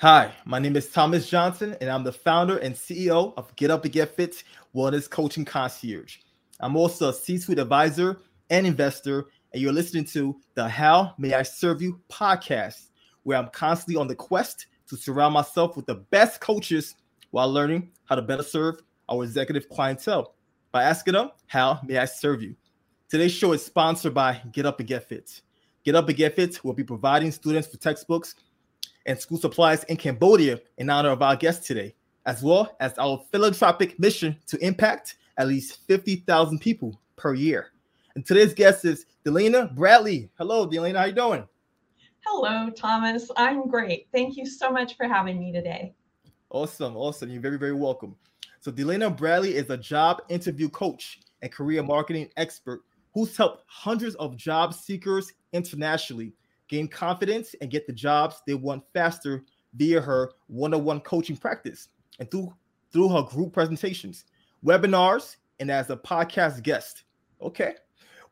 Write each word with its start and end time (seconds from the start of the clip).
Hi, 0.00 0.32
my 0.44 0.60
name 0.60 0.76
is 0.76 0.92
Thomas 0.92 1.28
Johnson, 1.28 1.76
and 1.80 1.90
I'm 1.90 2.04
the 2.04 2.12
founder 2.12 2.58
and 2.58 2.72
CEO 2.72 3.34
of 3.36 3.56
Get 3.56 3.72
Up 3.72 3.82
and 3.82 3.92
Get 3.92 4.14
Fit 4.14 4.44
Wellness 4.72 5.10
Coaching 5.10 5.44
Concierge. 5.44 6.18
I'm 6.60 6.76
also 6.76 7.08
a 7.08 7.12
C 7.12 7.36
suite 7.36 7.58
advisor 7.58 8.20
and 8.48 8.64
investor, 8.64 9.26
and 9.52 9.60
you're 9.60 9.72
listening 9.72 10.04
to 10.04 10.40
the 10.54 10.68
How 10.68 11.14
May 11.18 11.34
I 11.34 11.42
Serve 11.42 11.82
You 11.82 12.00
podcast, 12.08 12.90
where 13.24 13.38
I'm 13.38 13.48
constantly 13.48 14.00
on 14.00 14.06
the 14.06 14.14
quest 14.14 14.66
to 14.86 14.96
surround 14.96 15.34
myself 15.34 15.74
with 15.74 15.86
the 15.86 15.96
best 15.96 16.40
coaches 16.40 16.94
while 17.32 17.52
learning 17.52 17.90
how 18.04 18.14
to 18.14 18.22
better 18.22 18.44
serve 18.44 18.80
our 19.08 19.24
executive 19.24 19.68
clientele 19.68 20.36
by 20.70 20.84
asking 20.84 21.14
them, 21.14 21.32
How 21.48 21.80
may 21.84 21.98
I 21.98 22.04
serve 22.04 22.40
you? 22.40 22.54
Today's 23.08 23.32
show 23.32 23.52
is 23.52 23.64
sponsored 23.64 24.14
by 24.14 24.40
Get 24.52 24.64
Up 24.64 24.78
and 24.78 24.88
Get 24.88 25.08
Fit. 25.08 25.40
Get 25.84 25.96
Up 25.96 26.08
and 26.08 26.16
Get 26.16 26.36
Fit 26.36 26.62
will 26.62 26.72
be 26.72 26.84
providing 26.84 27.32
students 27.32 27.72
with 27.72 27.80
textbooks 27.80 28.36
and 29.08 29.18
school 29.18 29.38
supplies 29.38 29.84
in 29.84 29.96
Cambodia 29.96 30.60
in 30.76 30.90
honor 30.90 31.08
of 31.08 31.22
our 31.22 31.34
guest 31.34 31.66
today, 31.66 31.94
as 32.26 32.42
well 32.42 32.76
as 32.78 32.92
our 32.98 33.24
philanthropic 33.32 33.98
mission 33.98 34.36
to 34.46 34.58
impact 34.58 35.16
at 35.38 35.48
least 35.48 35.80
50,000 35.88 36.58
people 36.60 37.00
per 37.16 37.32
year. 37.32 37.72
And 38.14 38.24
today's 38.24 38.52
guest 38.52 38.84
is 38.84 39.06
Dalena 39.24 39.74
Bradley. 39.74 40.30
Hello, 40.36 40.68
Dalena. 40.68 40.98
How 40.98 41.04
you 41.06 41.12
doing? 41.12 41.48
Hello, 42.20 42.68
Thomas. 42.70 43.30
I'm 43.36 43.66
great. 43.68 44.08
Thank 44.12 44.36
you 44.36 44.44
so 44.44 44.70
much 44.70 44.96
for 44.96 45.08
having 45.08 45.38
me 45.38 45.52
today. 45.52 45.94
Awesome. 46.50 46.94
Awesome. 46.94 47.30
You're 47.30 47.40
very, 47.40 47.58
very 47.58 47.74
welcome. 47.74 48.14
So, 48.60 48.70
Dalena 48.70 49.16
Bradley 49.16 49.54
is 49.54 49.70
a 49.70 49.76
job 49.78 50.20
interview 50.28 50.68
coach 50.68 51.20
and 51.40 51.50
career 51.50 51.82
marketing 51.82 52.28
expert 52.36 52.82
who's 53.14 53.34
helped 53.36 53.64
hundreds 53.68 54.16
of 54.16 54.36
job 54.36 54.74
seekers 54.74 55.32
internationally 55.54 56.34
gain 56.68 56.88
confidence 56.88 57.54
and 57.60 57.70
get 57.70 57.86
the 57.86 57.92
jobs 57.92 58.42
they 58.46 58.54
want 58.54 58.84
faster 58.92 59.44
via 59.74 60.00
her 60.00 60.32
one-on-one 60.46 61.00
coaching 61.00 61.36
practice 61.36 61.88
and 62.18 62.30
through 62.30 62.54
through 62.90 63.08
her 63.08 63.22
group 63.22 63.52
presentations, 63.52 64.24
webinars, 64.64 65.36
and 65.60 65.70
as 65.70 65.90
a 65.90 65.96
podcast 65.96 66.62
guest. 66.62 67.04
Okay. 67.42 67.74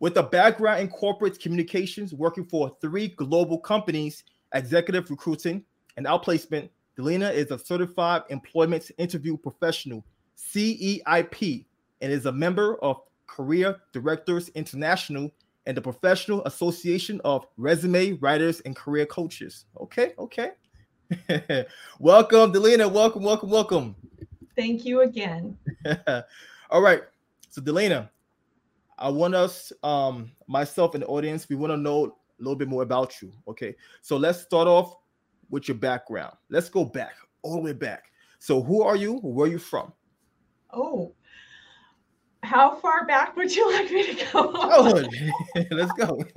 With 0.00 0.16
a 0.16 0.22
background 0.22 0.80
in 0.80 0.88
corporate 0.88 1.38
communications, 1.38 2.14
working 2.14 2.44
for 2.44 2.76
three 2.80 3.08
global 3.08 3.58
companies, 3.58 4.24
executive 4.54 5.10
recruiting, 5.10 5.64
and 5.96 6.06
outplacement, 6.06 6.68
Dalena 6.98 7.32
is 7.32 7.50
a 7.50 7.58
certified 7.58 8.22
employment 8.30 8.90
interview 8.98 9.36
professional, 9.36 10.04
CEIP, 10.36 11.66
and 12.00 12.12
is 12.12 12.26
a 12.26 12.32
member 12.32 12.76
of 12.82 13.00
Career 13.26 13.76
Directors 13.92 14.48
International 14.50 15.30
and 15.66 15.76
the 15.76 15.82
Professional 15.82 16.44
Association 16.44 17.20
of 17.24 17.46
Resume 17.56 18.12
Writers 18.14 18.60
and 18.60 18.74
Career 18.74 19.06
Coaches. 19.06 19.66
Okay, 19.80 20.12
okay. 20.18 20.52
welcome, 21.98 22.52
Dalena. 22.52 22.90
Welcome, 22.90 23.22
welcome, 23.22 23.50
welcome. 23.50 23.96
Thank 24.56 24.84
you 24.84 25.02
again. 25.02 25.58
All 26.70 26.80
right. 26.80 27.02
So, 27.50 27.60
Dalena, 27.60 28.08
I 28.98 29.08
want 29.08 29.34
us, 29.34 29.72
um, 29.82 30.32
myself 30.46 30.94
and 30.94 31.02
the 31.02 31.06
audience, 31.06 31.48
we 31.48 31.56
want 31.56 31.72
to 31.72 31.76
know 31.76 32.06
a 32.06 32.42
little 32.42 32.56
bit 32.56 32.68
more 32.68 32.82
about 32.82 33.20
you. 33.20 33.32
Okay. 33.48 33.74
So 34.02 34.16
let's 34.16 34.40
start 34.40 34.68
off 34.68 34.96
with 35.50 35.68
your 35.68 35.76
background. 35.76 36.34
Let's 36.48 36.68
go 36.68 36.84
back, 36.84 37.14
all 37.42 37.56
the 37.56 37.62
way 37.62 37.72
back. 37.72 38.04
So, 38.38 38.62
who 38.62 38.82
are 38.82 38.96
you? 38.96 39.18
Where 39.18 39.46
are 39.46 39.50
you 39.50 39.58
from? 39.58 39.92
Oh, 40.72 41.14
how 42.46 42.76
far 42.76 43.04
back 43.06 43.36
would 43.36 43.54
you 43.54 43.70
like 43.72 43.90
me 43.90 44.14
to 44.14 44.24
go? 44.32 44.52
Oh, 44.54 45.02
let's 45.72 45.92
go. 45.92 46.24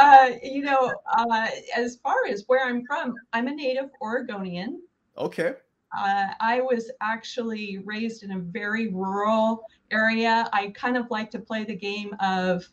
uh, 0.00 0.30
you 0.42 0.62
know, 0.62 0.94
uh, 1.16 1.48
as 1.76 1.96
far 1.96 2.26
as 2.28 2.44
where 2.46 2.64
I'm 2.64 2.84
from, 2.86 3.14
I'm 3.32 3.48
a 3.48 3.54
native 3.54 3.90
Oregonian. 4.00 4.80
Okay. 5.18 5.54
Uh, 5.96 6.28
I 6.40 6.60
was 6.60 6.90
actually 7.00 7.78
raised 7.84 8.22
in 8.22 8.32
a 8.32 8.38
very 8.38 8.88
rural 8.88 9.62
area. 9.90 10.48
I 10.52 10.68
kind 10.68 10.96
of 10.96 11.10
like 11.10 11.30
to 11.32 11.38
play 11.38 11.64
the 11.64 11.76
game 11.76 12.14
of 12.20 12.66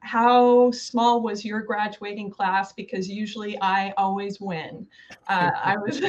how 0.00 0.70
small 0.70 1.22
was 1.22 1.44
your 1.44 1.60
graduating 1.60 2.30
class 2.30 2.72
because 2.72 3.08
usually 3.08 3.60
I 3.60 3.92
always 3.96 4.40
win. 4.40 4.86
Uh, 5.28 5.50
I 5.54 5.76
was 5.76 6.02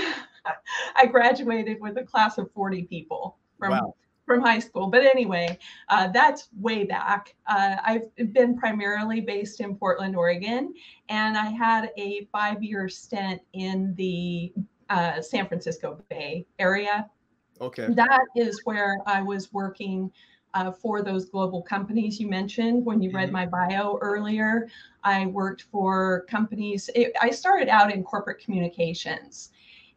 I 0.96 1.06
graduated 1.06 1.80
with 1.80 1.98
a 1.98 2.04
class 2.04 2.38
of 2.38 2.52
40 2.52 2.84
people 2.84 3.38
from 3.58 3.72
wow 3.72 3.96
from 4.26 4.42
high 4.42 4.60
school. 4.60 4.88
But 4.88 5.04
anyway, 5.04 5.58
uh, 5.90 6.08
that's 6.08 6.50
way 6.60 6.84
back. 6.84 7.36
Uh, 7.48 7.78
I've 7.84 8.34
been 8.34 8.58
primarily 8.58 9.22
based 9.22 9.60
in 9.60 9.76
Portland, 9.76 10.16
Oregon, 10.16 10.74
and 11.10 11.38
I 11.38 11.48
had 11.48 11.92
a 11.98 12.28
five 12.32 12.64
year 12.64 12.88
stint 12.90 13.42
in 13.54 13.94
the 13.96 14.54
uh, 14.90 15.22
San 15.22 15.48
Francisco 15.48 16.00
Bay 16.10 16.46
Area. 16.60 17.10
Okay. 17.62 17.88
That 17.94 18.26
is 18.36 18.62
where 18.64 19.00
I 19.06 19.22
was 19.22 19.52
working. 19.54 20.12
Uh, 20.56 20.72
for 20.72 21.02
those 21.02 21.26
global 21.26 21.64
companies 21.64 22.20
you 22.20 22.28
mentioned 22.28 22.86
when 22.86 23.02
you 23.02 23.10
read 23.12 23.30
mm-hmm. 23.30 23.34
my 23.34 23.46
bio 23.48 23.98
earlier, 24.04 24.70
I 25.04 25.26
worked 25.26 25.64
for 25.72 26.28
companies. 26.30 26.92
It, 26.94 27.12
I 27.20 27.32
started 27.32 27.70
out 27.70 27.92
in 27.92 28.04
corporate 28.04 28.38
communications 28.38 29.50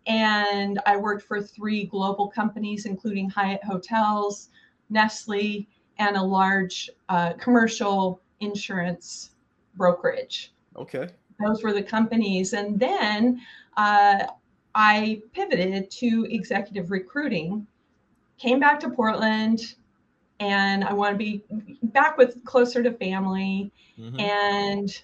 and 0.07 0.81
I 0.87 0.97
worked 0.97 1.23
for 1.23 1.43
three 1.43 1.85
global 1.85 2.29
companies, 2.29 2.87
including 2.87 3.29
Hyatt 3.29 3.65
Hotels, 3.65 4.51
Nestle, 4.91 5.67
and 5.99 6.17
a 6.17 6.23
large 6.23 6.91
uh, 7.09 7.33
commercial 7.35 8.21
insurance 8.41 9.31
brokerage. 9.75 10.53
Okay. 10.77 11.09
Those 11.45 11.63
were 11.63 11.73
the 11.73 11.83
companies. 11.83 12.53
And 12.53 12.79
then 12.79 13.41
uh, 13.77 14.27
I 14.75 15.23
pivoted 15.33 15.91
to 15.91 16.27
executive 16.31 16.91
recruiting, 16.91 17.67
came 18.39 18.61
back 18.61 18.79
to 18.81 18.91
Portland, 18.91 19.75
and 20.39 20.85
I 20.85 20.93
want 20.93 21.15
to 21.15 21.19
be 21.19 21.43
back 21.83 22.19
with 22.19 22.45
closer 22.45 22.83
to 22.83 22.93
family. 22.93 23.73
Mm-hmm. 23.99 24.21
And 24.21 25.03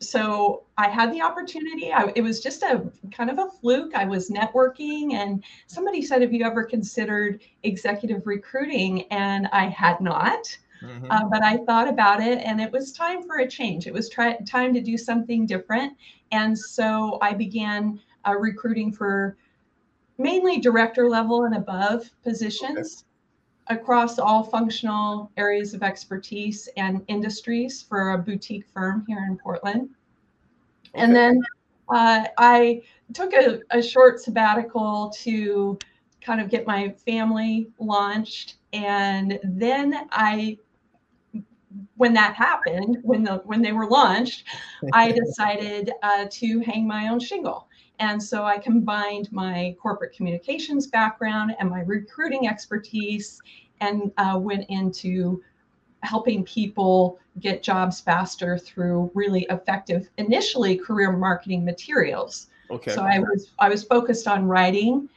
so 0.00 0.64
I 0.76 0.88
had 0.88 1.12
the 1.12 1.22
opportunity. 1.22 1.92
I, 1.92 2.12
it 2.14 2.22
was 2.22 2.40
just 2.40 2.62
a 2.62 2.90
kind 3.10 3.30
of 3.30 3.38
a 3.38 3.50
fluke. 3.60 3.94
I 3.94 4.04
was 4.04 4.30
networking, 4.30 5.14
and 5.14 5.42
somebody 5.66 6.02
said, 6.02 6.22
Have 6.22 6.32
you 6.32 6.44
ever 6.44 6.64
considered 6.64 7.40
executive 7.64 8.26
recruiting? 8.26 9.02
And 9.10 9.48
I 9.52 9.66
had 9.66 10.00
not. 10.00 10.56
Mm-hmm. 10.82 11.10
Uh, 11.10 11.24
but 11.28 11.42
I 11.42 11.56
thought 11.58 11.88
about 11.88 12.22
it, 12.22 12.38
and 12.44 12.60
it 12.60 12.70
was 12.70 12.92
time 12.92 13.24
for 13.24 13.38
a 13.38 13.48
change. 13.48 13.88
It 13.88 13.92
was 13.92 14.08
try- 14.08 14.38
time 14.46 14.72
to 14.74 14.80
do 14.80 14.96
something 14.96 15.44
different. 15.44 15.96
And 16.30 16.56
so 16.56 17.18
I 17.20 17.34
began 17.34 18.00
uh, 18.24 18.36
recruiting 18.36 18.92
for 18.92 19.36
mainly 20.18 20.60
director 20.60 21.08
level 21.08 21.44
and 21.44 21.56
above 21.56 22.08
positions. 22.22 22.98
Okay 22.98 23.07
across 23.68 24.18
all 24.18 24.42
functional 24.42 25.30
areas 25.36 25.74
of 25.74 25.82
expertise 25.82 26.68
and 26.76 27.02
industries 27.08 27.82
for 27.82 28.12
a 28.12 28.18
boutique 28.18 28.66
firm 28.72 29.04
here 29.06 29.24
in 29.28 29.36
Portland. 29.36 29.90
Okay. 30.94 31.04
And 31.04 31.14
then 31.14 31.40
uh, 31.88 32.26
I 32.38 32.82
took 33.12 33.32
a, 33.32 33.60
a 33.70 33.82
short 33.82 34.20
sabbatical 34.20 35.10
to 35.20 35.78
kind 36.20 36.40
of 36.40 36.50
get 36.50 36.66
my 36.66 36.90
family 37.06 37.68
launched. 37.78 38.56
And 38.72 39.38
then 39.44 40.08
I 40.10 40.58
when 41.96 42.14
that 42.14 42.34
happened, 42.34 42.98
when 43.02 43.22
the 43.22 43.36
when 43.44 43.62
they 43.62 43.72
were 43.72 43.86
launched, 43.86 44.44
I 44.92 45.12
decided 45.26 45.92
uh, 46.02 46.26
to 46.30 46.60
hang 46.60 46.86
my 46.86 47.08
own 47.08 47.20
shingle. 47.20 47.67
And 47.98 48.22
so 48.22 48.44
I 48.44 48.58
combined 48.58 49.30
my 49.32 49.76
corporate 49.80 50.12
communications 50.12 50.86
background 50.86 51.56
and 51.58 51.68
my 51.68 51.80
recruiting 51.80 52.46
expertise 52.46 53.40
and 53.80 54.12
uh, 54.18 54.38
went 54.40 54.66
into 54.68 55.42
helping 56.02 56.44
people 56.44 57.18
get 57.40 57.62
jobs 57.62 58.00
faster 58.00 58.56
through 58.56 59.10
really 59.14 59.46
effective 59.50 60.08
initially 60.18 60.76
career 60.76 61.12
marketing 61.12 61.64
materials. 61.64 62.48
Okay. 62.70 62.92
So 62.92 63.02
I 63.02 63.18
was 63.18 63.50
I 63.58 63.68
was 63.68 63.82
focused 63.82 64.28
on 64.28 64.46
writing 64.46 65.08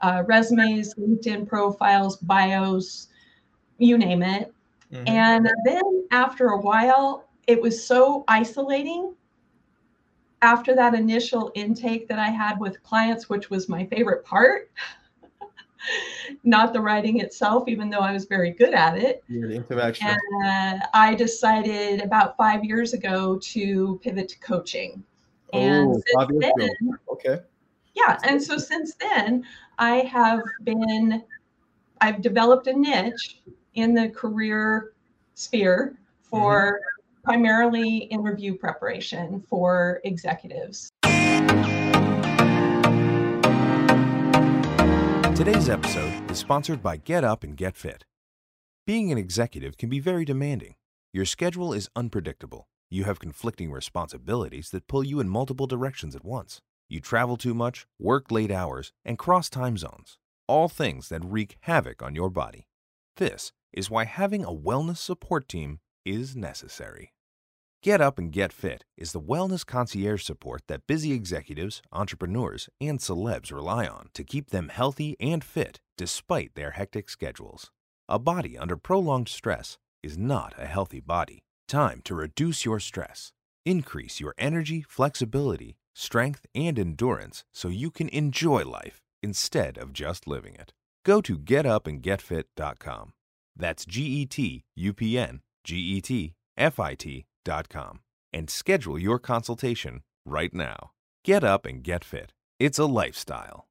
uh, 0.00 0.22
resumes, 0.26 0.94
LinkedIn 0.94 1.46
profiles, 1.46 2.16
bios, 2.16 3.08
you 3.78 3.98
name 3.98 4.22
it. 4.22 4.52
Mm-hmm. 4.92 5.08
And 5.08 5.50
then 5.64 6.06
after 6.10 6.48
a 6.48 6.60
while, 6.60 7.28
it 7.46 7.60
was 7.60 7.84
so 7.84 8.24
isolating 8.28 9.14
after 10.42 10.74
that 10.74 10.94
initial 10.94 11.52
intake 11.54 12.08
that 12.08 12.18
I 12.18 12.28
had 12.28 12.58
with 12.58 12.82
clients, 12.82 13.28
which 13.28 13.50
was 13.50 13.68
my 13.68 13.84
favorite 13.86 14.24
part, 14.24 14.70
not 16.44 16.72
the 16.72 16.80
writing 16.80 17.20
itself, 17.20 17.68
even 17.68 17.90
though 17.90 18.00
I 18.00 18.12
was 18.12 18.24
very 18.24 18.50
good 18.50 18.74
at 18.74 18.96
it. 18.96 19.22
Yeah, 19.28 19.46
the 19.46 19.54
interaction. 19.54 20.08
And 20.08 20.82
uh, 20.82 20.86
I 20.94 21.14
decided 21.14 22.00
about 22.00 22.36
five 22.36 22.64
years 22.64 22.94
ago 22.94 23.38
to 23.42 24.00
pivot 24.02 24.28
to 24.30 24.38
coaching. 24.38 25.02
And 25.52 25.88
oh, 25.88 26.02
five 26.14 26.30
years 26.30 26.52
then, 26.56 26.68
ago. 26.68 26.96
Okay. 27.12 27.38
Yeah. 27.94 28.18
And 28.22 28.42
so 28.42 28.56
since 28.56 28.94
then, 28.94 29.44
I 29.78 29.96
have 29.96 30.40
been, 30.64 31.22
I've 32.00 32.22
developed 32.22 32.66
a 32.66 32.72
niche 32.72 33.42
in 33.74 33.94
the 33.94 34.08
career 34.08 34.92
sphere 35.34 35.98
for 36.22 36.80
primarily 37.22 37.98
interview 37.98 38.56
preparation 38.56 39.40
for 39.48 40.00
executives. 40.04 40.90
Today's 45.40 45.68
episode 45.70 46.30
is 46.30 46.38
sponsored 46.38 46.82
by 46.82 46.98
Get 46.98 47.24
Up 47.24 47.42
and 47.42 47.56
Get 47.56 47.76
Fit. 47.76 48.04
Being 48.86 49.10
an 49.10 49.18
executive 49.18 49.78
can 49.78 49.88
be 49.88 50.00
very 50.00 50.24
demanding. 50.24 50.74
Your 51.12 51.24
schedule 51.24 51.72
is 51.72 51.88
unpredictable. 51.96 52.68
You 52.90 53.04
have 53.04 53.20
conflicting 53.20 53.70
responsibilities 53.70 54.70
that 54.70 54.86
pull 54.86 55.04
you 55.04 55.20
in 55.20 55.28
multiple 55.28 55.66
directions 55.66 56.14
at 56.14 56.24
once. 56.24 56.60
You 56.88 57.00
travel 57.00 57.36
too 57.36 57.54
much, 57.54 57.86
work 57.98 58.30
late 58.30 58.50
hours, 58.50 58.92
and 59.04 59.18
cross 59.18 59.48
time 59.48 59.76
zones. 59.78 60.18
All 60.46 60.68
things 60.68 61.08
that 61.08 61.24
wreak 61.24 61.56
havoc 61.60 62.02
on 62.02 62.14
your 62.14 62.30
body. 62.30 62.66
This 63.16 63.52
is 63.72 63.88
why 63.88 64.04
having 64.04 64.44
a 64.44 64.52
wellness 64.52 64.98
support 64.98 65.48
team 65.48 65.78
is 66.04 66.36
necessary. 66.36 67.12
Get 67.82 68.02
Up 68.02 68.18
and 68.18 68.30
Get 68.30 68.52
Fit 68.52 68.84
is 68.98 69.12
the 69.12 69.20
wellness 69.20 69.64
concierge 69.64 70.22
support 70.22 70.62
that 70.68 70.86
busy 70.86 71.12
executives, 71.12 71.80
entrepreneurs, 71.90 72.68
and 72.78 72.98
celebs 72.98 73.50
rely 73.50 73.86
on 73.86 74.10
to 74.12 74.22
keep 74.22 74.50
them 74.50 74.68
healthy 74.68 75.16
and 75.18 75.42
fit 75.42 75.80
despite 75.96 76.54
their 76.54 76.72
hectic 76.72 77.08
schedules. 77.08 77.70
A 78.06 78.18
body 78.18 78.58
under 78.58 78.76
prolonged 78.76 79.28
stress 79.28 79.78
is 80.02 80.18
not 80.18 80.52
a 80.58 80.66
healthy 80.66 81.00
body. 81.00 81.42
Time 81.68 82.02
to 82.04 82.14
reduce 82.14 82.66
your 82.66 82.80
stress, 82.80 83.32
increase 83.64 84.20
your 84.20 84.34
energy, 84.36 84.84
flexibility, 84.86 85.76
strength, 85.94 86.44
and 86.54 86.78
endurance 86.78 87.44
so 87.52 87.68
you 87.68 87.90
can 87.90 88.10
enjoy 88.10 88.62
life 88.62 89.00
instead 89.22 89.78
of 89.78 89.94
just 89.94 90.26
living 90.26 90.54
it. 90.54 90.74
Go 91.04 91.22
to 91.22 91.38
getupandgetfit.com. 91.38 93.12
That's 93.56 93.86
G 93.86 94.02
E 94.02 94.26
T 94.26 94.64
U 94.76 94.92
P 94.92 95.18
N 95.18 95.40
G 95.64 95.76
E 95.76 96.00
T 96.00 96.34
F 96.56 96.78
I 96.80 96.94
T 96.94 97.26
com 97.68 98.00
and 98.32 98.48
schedule 98.48 98.98
your 98.98 99.18
consultation 99.18 100.02
right 100.24 100.54
now. 100.54 100.92
Get 101.24 101.42
up 101.42 101.66
and 101.66 101.82
get 101.82 102.04
fit. 102.04 102.32
It's 102.58 102.78
a 102.78 102.86
lifestyle. 102.86 103.66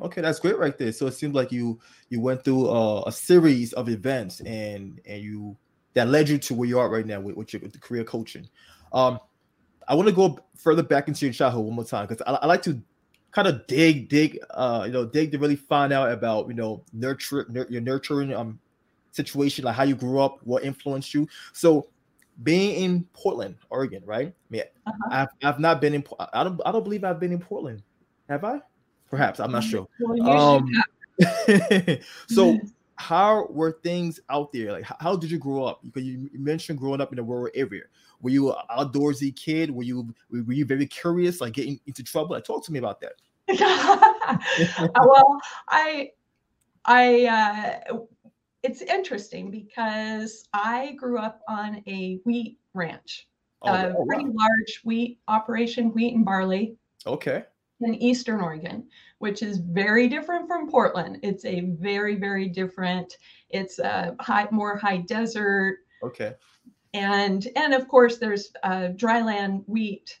Okay, 0.00 0.20
that's 0.20 0.40
great 0.40 0.58
right 0.58 0.76
there. 0.76 0.92
So 0.92 1.06
it 1.06 1.12
seems 1.14 1.34
like 1.34 1.52
you 1.52 1.80
you 2.08 2.20
went 2.20 2.44
through 2.44 2.68
uh, 2.68 3.04
a 3.06 3.12
series 3.12 3.72
of 3.72 3.88
events 3.88 4.40
and 4.40 5.00
and 5.06 5.22
you 5.22 5.56
that 5.94 6.08
led 6.08 6.28
you 6.28 6.38
to 6.38 6.54
where 6.54 6.68
you 6.68 6.78
are 6.78 6.88
right 6.88 7.06
now 7.06 7.20
with, 7.20 7.36
with 7.36 7.52
your 7.52 7.62
with 7.62 7.80
career 7.80 8.04
coaching. 8.04 8.48
Um, 8.92 9.20
I 9.88 9.94
want 9.94 10.08
to 10.08 10.14
go 10.14 10.38
further 10.56 10.82
back 10.82 11.08
into 11.08 11.26
your 11.26 11.32
childhood 11.32 11.64
one 11.64 11.74
more 11.74 11.84
time 11.84 12.06
because 12.06 12.22
I, 12.26 12.32
I, 12.34 12.46
like 12.46 12.62
to 12.62 12.80
kind 13.32 13.48
of 13.48 13.66
dig, 13.66 14.08
dig, 14.08 14.38
uh, 14.50 14.84
you 14.86 14.92
know, 14.92 15.04
dig 15.04 15.32
to 15.32 15.38
really 15.38 15.56
find 15.56 15.92
out 15.92 16.12
about, 16.12 16.48
you 16.48 16.54
know, 16.54 16.84
nurture 16.92 17.46
nur- 17.48 17.66
your 17.68 17.80
nurturing 17.80 18.32
um 18.34 18.60
situation, 19.10 19.64
like 19.64 19.74
how 19.74 19.82
you 19.82 19.94
grew 19.94 20.20
up, 20.20 20.38
what 20.44 20.64
influenced 20.64 21.12
you. 21.12 21.28
So, 21.52 21.88
being 22.42 22.82
in 22.82 23.04
Portland, 23.12 23.56
Oregon, 23.70 24.02
right? 24.06 24.28
I 24.28 24.50
mean, 24.50 24.62
uh-huh. 24.86 25.08
I've 25.10 25.28
I've 25.42 25.60
not 25.60 25.80
been 25.80 25.94
in. 25.94 26.04
I 26.32 26.44
don't 26.44 26.60
I 26.64 26.72
don't 26.72 26.84
believe 26.84 27.04
I've 27.04 27.20
been 27.20 27.32
in 27.32 27.40
Portland. 27.40 27.82
Have 28.28 28.44
I? 28.44 28.60
Perhaps 29.10 29.40
I'm 29.40 29.52
not 29.52 29.64
sure. 29.64 29.86
um, 30.22 30.70
so 32.28 32.58
how 32.96 33.46
were 33.50 33.78
things 33.82 34.20
out 34.30 34.52
there? 34.52 34.72
Like, 34.72 34.84
how, 34.84 35.16
did 35.16 35.30
you 35.30 35.38
grow 35.38 35.64
up? 35.64 35.80
Because 35.82 36.04
you, 36.04 36.30
you, 36.32 36.38
mentioned 36.38 36.78
growing 36.78 37.00
up 37.00 37.12
in 37.12 37.18
a 37.18 37.22
rural 37.22 37.50
area. 37.54 37.82
Were 38.22 38.30
you 38.30 38.52
an 38.52 38.56
outdoorsy 38.70 39.34
kid? 39.34 39.70
Were 39.70 39.82
you 39.82 40.14
were 40.30 40.52
you 40.52 40.64
very 40.64 40.86
curious, 40.86 41.40
like 41.40 41.52
getting 41.52 41.80
into 41.86 42.02
trouble? 42.02 42.30
Like, 42.30 42.44
talk 42.44 42.64
to 42.64 42.72
me 42.72 42.78
about 42.78 43.00
that. 43.00 43.14
well, 44.94 45.40
I, 45.68 46.10
I, 46.84 47.82
uh, 47.90 47.98
it's 48.62 48.80
interesting 48.82 49.50
because 49.50 50.48
I 50.54 50.92
grew 50.92 51.18
up 51.18 51.40
on 51.48 51.82
a 51.88 52.20
wheat 52.24 52.58
ranch, 52.72 53.28
oh, 53.62 53.72
a 53.72 53.94
oh, 53.98 54.06
pretty 54.06 54.26
wow. 54.26 54.46
large 54.48 54.80
wheat 54.84 55.18
operation, 55.26 55.92
wheat 55.92 56.14
and 56.14 56.24
barley. 56.24 56.76
Okay 57.04 57.44
in 57.84 57.94
Eastern 57.96 58.40
Oregon, 58.40 58.84
which 59.18 59.42
is 59.42 59.58
very 59.58 60.08
different 60.08 60.46
from 60.46 60.70
Portland. 60.70 61.18
It's 61.22 61.44
a 61.44 61.60
very, 61.80 62.16
very 62.16 62.48
different. 62.48 63.16
It's 63.50 63.78
a 63.78 64.14
high, 64.20 64.48
more 64.50 64.76
high 64.76 64.98
desert. 64.98 65.78
Okay. 66.02 66.34
And 66.94 67.46
and 67.56 67.74
of 67.74 67.88
course, 67.88 68.18
there's 68.18 68.52
uh, 68.62 68.88
dryland 68.94 69.64
wheat 69.66 70.18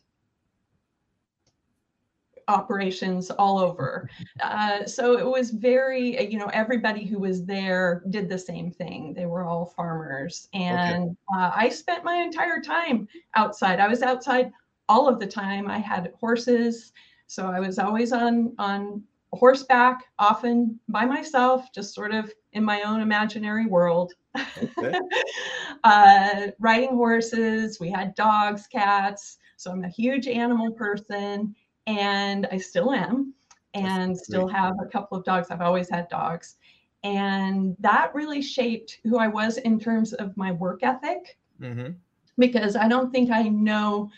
operations 2.48 3.30
all 3.30 3.58
over. 3.58 4.10
Uh, 4.42 4.84
so 4.84 5.16
it 5.16 5.26
was 5.26 5.50
very, 5.50 6.28
you 6.28 6.38
know, 6.38 6.50
everybody 6.52 7.04
who 7.04 7.18
was 7.18 7.44
there 7.44 8.02
did 8.10 8.28
the 8.28 8.38
same 8.38 8.70
thing. 8.70 9.14
They 9.14 9.26
were 9.26 9.44
all 9.44 9.66
farmers. 9.66 10.48
And 10.52 11.04
okay. 11.04 11.16
uh, 11.36 11.52
I 11.54 11.68
spent 11.68 12.04
my 12.04 12.16
entire 12.16 12.60
time 12.60 13.06
outside. 13.36 13.78
I 13.78 13.88
was 13.88 14.02
outside 14.02 14.50
all 14.88 15.08
of 15.08 15.20
the 15.20 15.26
time. 15.26 15.70
I 15.70 15.78
had 15.78 16.12
horses 16.18 16.92
so 17.32 17.46
I 17.46 17.60
was 17.60 17.78
always 17.78 18.12
on 18.12 18.52
on 18.58 19.02
horseback, 19.32 20.04
often 20.18 20.78
by 20.88 21.06
myself, 21.06 21.72
just 21.72 21.94
sort 21.94 22.12
of 22.12 22.30
in 22.52 22.64
my 22.64 22.82
own 22.82 23.00
imaginary 23.00 23.66
world. 23.66 24.12
Okay. 24.36 24.98
uh, 25.84 26.46
riding 26.58 26.90
horses. 26.90 27.80
We 27.80 27.90
had 27.90 28.14
dogs, 28.14 28.66
cats. 28.66 29.38
So 29.56 29.70
I'm 29.70 29.84
a 29.84 29.88
huge 29.88 30.26
animal 30.26 30.72
person, 30.72 31.54
and 31.86 32.46
I 32.50 32.58
still 32.58 32.92
am, 32.92 33.34
and 33.74 34.16
still 34.16 34.48
have 34.48 34.74
a 34.80 34.86
couple 34.86 35.16
of 35.16 35.24
dogs. 35.24 35.50
I've 35.50 35.60
always 35.60 35.88
had 35.88 36.08
dogs, 36.08 36.56
and 37.04 37.76
that 37.78 38.14
really 38.14 38.42
shaped 38.42 38.98
who 39.04 39.18
I 39.18 39.28
was 39.28 39.58
in 39.58 39.78
terms 39.78 40.12
of 40.14 40.36
my 40.36 40.52
work 40.52 40.82
ethic. 40.82 41.38
Mm-hmm. 41.60 41.92
Because 42.38 42.76
I 42.76 42.88
don't 42.88 43.12
think 43.12 43.30
I 43.30 43.42
know 43.42 44.10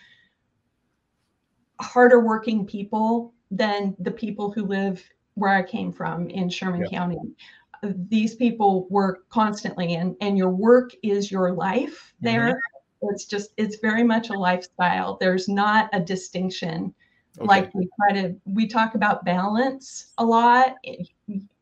harder 1.80 2.20
working 2.20 2.64
people 2.64 3.34
than 3.50 3.94
the 3.98 4.10
people 4.10 4.50
who 4.50 4.64
live 4.64 5.04
where 5.34 5.50
I 5.50 5.62
came 5.62 5.92
from 5.92 6.30
in 6.30 6.48
Sherman 6.48 6.82
yeah. 6.82 6.98
County. 6.98 7.18
These 8.08 8.36
people 8.36 8.86
work 8.88 9.28
constantly, 9.28 9.94
and 9.94 10.16
and 10.20 10.38
your 10.38 10.50
work 10.50 10.92
is 11.02 11.30
your 11.30 11.52
life 11.52 12.14
mm-hmm. 12.16 12.26
there. 12.26 12.48
Mm-hmm. 12.48 13.08
It's 13.10 13.24
just 13.26 13.50
it's 13.56 13.76
very 13.76 14.02
much 14.02 14.30
a 14.30 14.34
lifestyle. 14.34 15.18
There's 15.20 15.48
not 15.48 15.90
a 15.92 16.00
distinction. 16.00 16.94
Okay. 17.38 17.46
Like 17.46 17.74
we 17.74 17.88
try 17.98 18.22
to 18.22 18.34
we 18.44 18.66
talk 18.66 18.94
about 18.94 19.24
balance 19.24 20.12
a 20.18 20.24
lot 20.24 20.76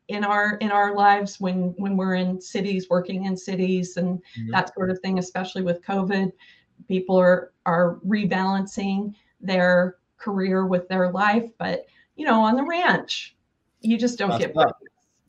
in 0.07 0.23
our 0.23 0.55
in 0.57 0.71
our 0.71 0.95
lives 0.95 1.39
when 1.39 1.73
when 1.77 1.97
we're 1.97 2.15
in 2.15 2.39
cities 2.39 2.87
working 2.89 3.25
in 3.25 3.35
cities 3.35 3.97
and 3.97 4.19
mm-hmm. 4.19 4.51
that 4.51 4.73
sort 4.73 4.91
of 4.91 4.99
thing 4.99 5.17
especially 5.17 5.63
with 5.63 5.81
covid 5.81 6.31
people 6.87 7.15
are 7.15 7.51
are 7.65 7.95
rebalancing 8.05 9.13
their 9.41 9.97
career 10.17 10.65
with 10.65 10.87
their 10.87 11.11
life. 11.11 11.49
But 11.57 11.85
you 12.15 12.25
know, 12.25 12.41
on 12.41 12.55
the 12.55 12.63
ranch, 12.63 13.35
you 13.81 13.97
just 13.97 14.17
don't 14.17 14.31
That's 14.31 14.45
get. 14.45 14.55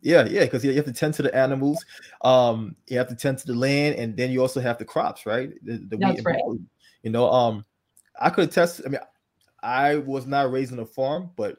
Yeah, 0.05 0.27
yeah, 0.27 0.45
because 0.45 0.63
you 0.63 0.75
have 0.75 0.85
to 0.85 0.93
tend 0.93 1.15
to 1.15 1.23
the 1.23 1.35
animals, 1.35 1.83
um, 2.21 2.77
you 2.89 2.99
have 2.99 3.09
to 3.09 3.15
tend 3.17 3.39
to 3.39 3.47
the 3.47 3.55
land, 3.55 3.97
and 3.97 4.15
then 4.15 4.31
you 4.31 4.43
also 4.43 4.61
have 4.61 4.77
the 4.77 4.85
crops, 4.85 5.25
right? 5.25 5.51
The, 5.65 5.79
the 5.79 5.97
That's 5.97 6.23
right. 6.23 6.43
You 7.03 7.11
know, 7.11 7.31
um, 7.31 7.65
I 8.21 8.29
could 8.29 8.45
attest. 8.45 8.83
I 8.85 8.91
mean, 8.91 9.01
I 9.63 9.97
was 9.97 10.27
not 10.27 10.53
raised 10.53 10.75
on 10.75 10.79
a 10.79 10.85
farm, 10.85 11.31
but 11.37 11.57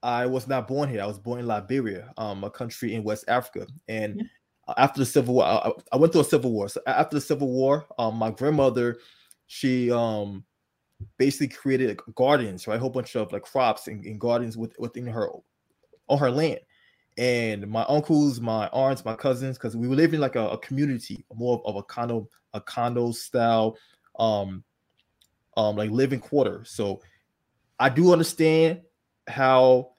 I 0.00 0.26
was 0.26 0.46
not 0.46 0.68
born 0.68 0.90
here. 0.90 1.02
I 1.02 1.06
was 1.06 1.18
born 1.18 1.40
in 1.40 1.46
Liberia, 1.48 2.12
um, 2.18 2.44
a 2.44 2.50
country 2.50 2.94
in 2.94 3.02
West 3.02 3.24
Africa, 3.26 3.66
and 3.88 4.14
yeah. 4.16 4.74
after 4.78 5.00
the 5.00 5.06
Civil 5.06 5.34
War, 5.34 5.44
I, 5.44 5.72
I, 5.92 5.96
went 5.96 6.12
through 6.12 6.22
a 6.22 6.24
Civil 6.24 6.52
War. 6.52 6.68
So 6.68 6.80
after 6.86 7.16
the 7.16 7.20
Civil 7.20 7.48
War, 7.48 7.84
um, 7.98 8.14
my 8.14 8.30
grandmother, 8.30 8.98
she 9.48 9.90
um 9.90 10.44
basically 11.18 11.48
created 11.48 11.98
gardens, 12.14 12.68
right? 12.68 12.76
A 12.76 12.78
whole 12.78 12.90
bunch 12.90 13.16
of 13.16 13.32
like 13.32 13.42
crops 13.42 13.88
and, 13.88 14.04
and 14.04 14.20
gardens 14.20 14.56
with, 14.56 14.78
within 14.78 15.08
her 15.08 15.30
on 16.06 16.18
her 16.18 16.30
land. 16.30 16.60
And 17.18 17.68
my 17.68 17.84
uncles, 17.88 18.40
my 18.40 18.68
aunts, 18.68 19.04
my 19.04 19.14
cousins, 19.14 19.58
because 19.58 19.76
we 19.76 19.86
were 19.86 19.96
living 19.96 20.20
like 20.20 20.36
a, 20.36 20.48
a, 20.48 20.58
community, 20.58 21.24
more 21.34 21.60
of 21.66 21.76
a 21.76 21.82
condo, 21.82 22.28
a 22.54 22.60
condo 22.60 23.12
style, 23.12 23.76
um, 24.18 24.64
um, 25.56 25.76
like 25.76 25.90
living 25.90 26.20
quarter. 26.20 26.64
So 26.64 27.02
I 27.78 27.90
do 27.90 28.12
understand 28.12 28.80
how 29.28 29.90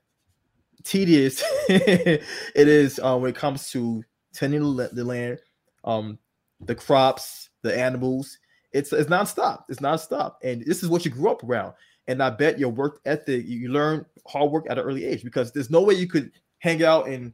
tedious 0.84 1.44
it 1.70 2.24
is 2.56 3.00
um, 3.00 3.22
when 3.22 3.30
it 3.30 3.36
comes 3.36 3.70
to 3.72 4.04
tending 4.34 4.76
the 4.76 5.04
land, 5.04 5.40
um, 5.84 6.18
the 6.62 6.74
crops, 6.74 7.50
the 7.62 7.78
animals, 7.78 8.40
it's 8.74 8.92
it's 8.92 9.10
nonstop. 9.10 9.64
It's 9.70 9.80
nonstop, 9.80 10.36
and 10.44 10.66
this 10.66 10.84
is 10.84 10.90
what 10.90 11.06
you 11.06 11.12
grew 11.12 11.30
up 11.30 11.44
around. 11.44 11.74
And 12.08 12.22
I 12.22 12.32
bet 12.32 12.60
your 12.60 12.70
work 12.70 13.00
ethic, 13.06 13.46
you 13.46 13.70
learn 13.70 14.06
hard 14.28 14.52
work 14.52 14.66
at 14.70 14.78
an 14.78 14.84
early 14.84 15.06
age 15.06 15.24
because 15.24 15.52
there's 15.54 15.70
no 15.70 15.82
way 15.82 15.94
you 15.94 16.08
could 16.08 16.32
hang 16.64 16.82
out 16.82 17.10
and 17.10 17.34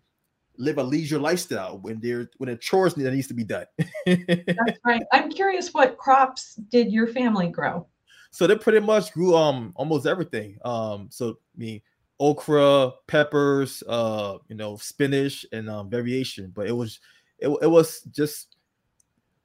live 0.57 0.79
a 0.79 0.83
leisure 0.83 1.19
lifestyle 1.19 1.77
when 1.77 1.99
there 1.99 2.29
when 2.37 2.49
a 2.49 2.57
chores 2.57 2.95
that 2.95 3.13
needs 3.13 3.27
to 3.27 3.35
be 3.35 3.43
done. 3.43 3.65
That's 4.05 4.79
right. 4.85 5.03
I'm 5.13 5.29
curious, 5.29 5.71
what 5.71 5.97
crops 5.97 6.55
did 6.69 6.91
your 6.91 7.07
family 7.07 7.47
grow? 7.47 7.85
So 8.31 8.47
they 8.47 8.55
pretty 8.55 8.79
much 8.79 9.13
grew 9.13 9.35
um 9.35 9.71
almost 9.75 10.07
everything. 10.07 10.57
Um, 10.65 11.09
so 11.11 11.29
I 11.29 11.57
mean 11.57 11.81
okra, 12.19 12.91
peppers, 13.07 13.83
uh, 13.87 14.39
you 14.49 14.55
know, 14.55 14.75
spinach, 14.77 15.45
and 15.53 15.69
um, 15.69 15.91
variation. 15.91 16.51
But 16.53 16.67
it 16.67 16.73
was 16.73 16.99
it, 17.37 17.49
it 17.61 17.67
was 17.67 18.01
just 18.11 18.55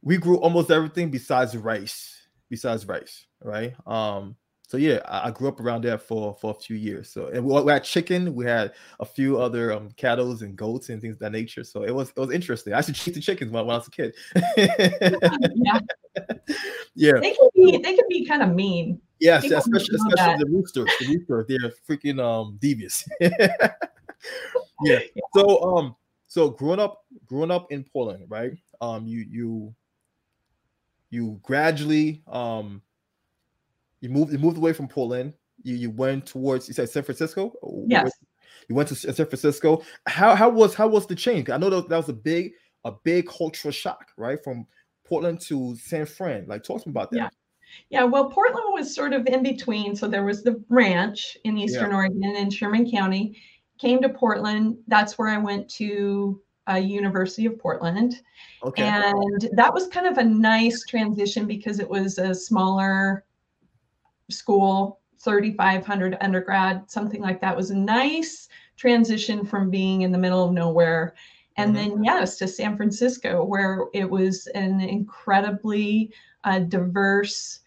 we 0.01 0.17
grew 0.17 0.39
almost 0.39 0.71
everything 0.71 1.11
besides 1.11 1.55
rice. 1.57 2.23
Besides 2.49 2.87
rice, 2.87 3.27
right? 3.43 3.75
Um, 3.87 4.37
so 4.75 4.79
yeah, 4.79 4.99
I, 5.07 5.29
I, 5.29 5.31
grew 5.31 5.47
up 5.47 5.61
around 5.61 5.85
there 5.85 5.99
for 5.99 6.35
for 6.35 6.51
a 6.51 6.55
few 6.55 6.75
years. 6.75 7.09
So 7.09 7.29
and 7.29 7.45
we, 7.45 7.63
we 7.63 7.71
had 7.71 7.85
chicken, 7.85 8.35
we 8.35 8.45
had 8.45 8.73
a 8.99 9.05
few 9.05 9.41
other 9.41 9.73
um 9.73 9.91
cattle 9.97 10.33
and 10.33 10.57
goats 10.57 10.89
and 10.89 11.01
things 11.01 11.15
of 11.15 11.21
that 11.21 11.31
nature. 11.31 11.63
So 11.63 11.85
it 11.85 11.95
was 11.95 12.09
it 12.09 12.19
was 12.19 12.33
interesting. 12.33 12.73
I 12.73 12.79
used 12.79 12.89
to 12.89 12.93
chase 12.93 13.15
the 13.15 13.21
chickens 13.21 13.53
when, 13.53 13.67
when 13.67 13.75
I 13.77 13.79
was 13.79 13.87
a 13.87 13.91
kid. 13.93 14.17
yeah. 14.57 15.79
yeah. 16.97 17.13
They 17.21 17.35
can 17.35 17.49
be 17.55 17.79
they 17.79 17.95
can 17.95 18.05
be 18.09 18.27
kind 18.27 18.43
of 18.43 18.49
mean. 18.49 19.01
Yes, 19.21 19.43
People 19.43 19.59
especially 19.59 19.95
especially 19.95 20.45
the 20.45 20.51
roosters. 20.51 20.91
The 20.99 21.07
rooster, 21.07 21.47
they're 21.49 21.73
freaking 21.89 22.21
um 22.21 22.59
devious. 22.61 23.07
yeah. 23.21 24.99
So 25.37 25.77
um 25.77 25.95
so 26.27 26.51
growing 26.51 26.81
up 26.81 27.05
growing 27.27 27.53
up 27.53 27.71
in 27.71 27.85
Poland, 27.85 28.25
right? 28.29 28.59
Um 28.81 29.07
you 29.07 29.25
you 29.31 29.75
you 31.11 31.39
gradually 31.45 32.25
um 32.27 32.83
you 34.05 34.11
moved 34.11 34.33
you 34.33 34.39
moved 34.39 34.59
away 34.59 34.75
from 34.75 34.87
Portland. 34.87 35.33
You 35.63 35.77
you 35.77 35.91
went 35.91 36.27
towards 36.27 36.69
you 36.69 36.75
said 36.75 36.91
San 36.91 37.03
Francisco. 37.03 37.55
Yes. 37.89 38.13
You 38.69 38.75
went 38.75 38.89
to 38.91 38.95
San 38.95 39.15
Francisco. 39.15 39.83
How 40.07 40.35
how 40.35 40.51
was 40.51 40.75
how 40.75 40.89
was 40.89 41.07
the 41.07 41.15
change? 41.15 41.49
I 41.49 41.57
know 41.57 41.71
that, 41.71 41.89
that 41.89 41.97
was 41.97 42.11
a 42.11 42.13
big 42.13 42.53
a 42.85 42.93
big 42.93 43.27
cultural 43.27 43.73
shock, 43.73 44.11
right? 44.19 44.39
From 44.45 44.67
Portland 45.07 45.41
to 45.49 45.75
San 45.77 46.05
Fran. 46.05 46.45
Like, 46.47 46.63
talk 46.63 46.83
to 46.83 46.89
me 46.89 46.93
about 46.93 47.11
that. 47.13 47.17
Yeah. 47.17 47.29
Yeah, 47.89 48.05
well, 48.05 48.31
Portland 48.31 48.67
was 48.73 48.95
sort 48.95 49.13
of 49.13 49.27
in 49.27 49.43
between. 49.43 49.97
So 49.97 50.07
there 50.07 50.25
was 50.25 50.45
the 50.45 50.63
ranch 50.69 51.37
in 51.43 51.59
Eastern 51.59 51.91
yeah. 51.91 51.97
Oregon 51.97 52.37
in 52.37 52.49
Sherman 52.51 52.89
County. 52.89 53.43
Came 53.81 54.01
to 54.03 54.11
Portland. 54.11 54.77
That's 54.87 55.19
where 55.19 55.29
I 55.29 55.39
went 55.39 55.69
to 55.71 56.41
uh, 56.71 56.75
University 56.75 57.47
of 57.47 57.59
Portland. 57.59 58.21
Okay. 58.63 58.85
And 58.85 59.49
that 59.55 59.75
was 59.75 59.89
kind 59.89 60.07
of 60.07 60.19
a 60.19 60.25
nice 60.25 60.85
transition 60.89 61.47
because 61.47 61.81
it 61.81 61.89
was 61.89 62.19
a 62.19 62.33
smaller 62.33 63.25
school, 64.31 65.01
3,500 65.21 66.17
undergrad, 66.21 66.91
something 66.91 67.21
like 67.21 67.41
that. 67.41 67.57
Was 67.57 67.71
a 67.71 67.77
nice 67.77 68.49
transition 68.77 69.45
from 69.45 69.71
being 69.71 70.03
in 70.03 70.13
the 70.13 70.19
middle 70.19 70.45
of 70.45 70.53
nowhere. 70.53 71.15
And 71.57 71.75
mm-hmm. 71.75 71.91
then, 71.91 72.05
yes, 72.05 72.37
to 72.39 72.49
San 72.49 72.77
Francisco, 72.77 73.45
where 73.45 73.87
it 73.93 74.09
was 74.09 74.47
an 74.49 74.81
incredibly 74.81 76.13
uh, 76.43 76.61
diverse 76.61 77.61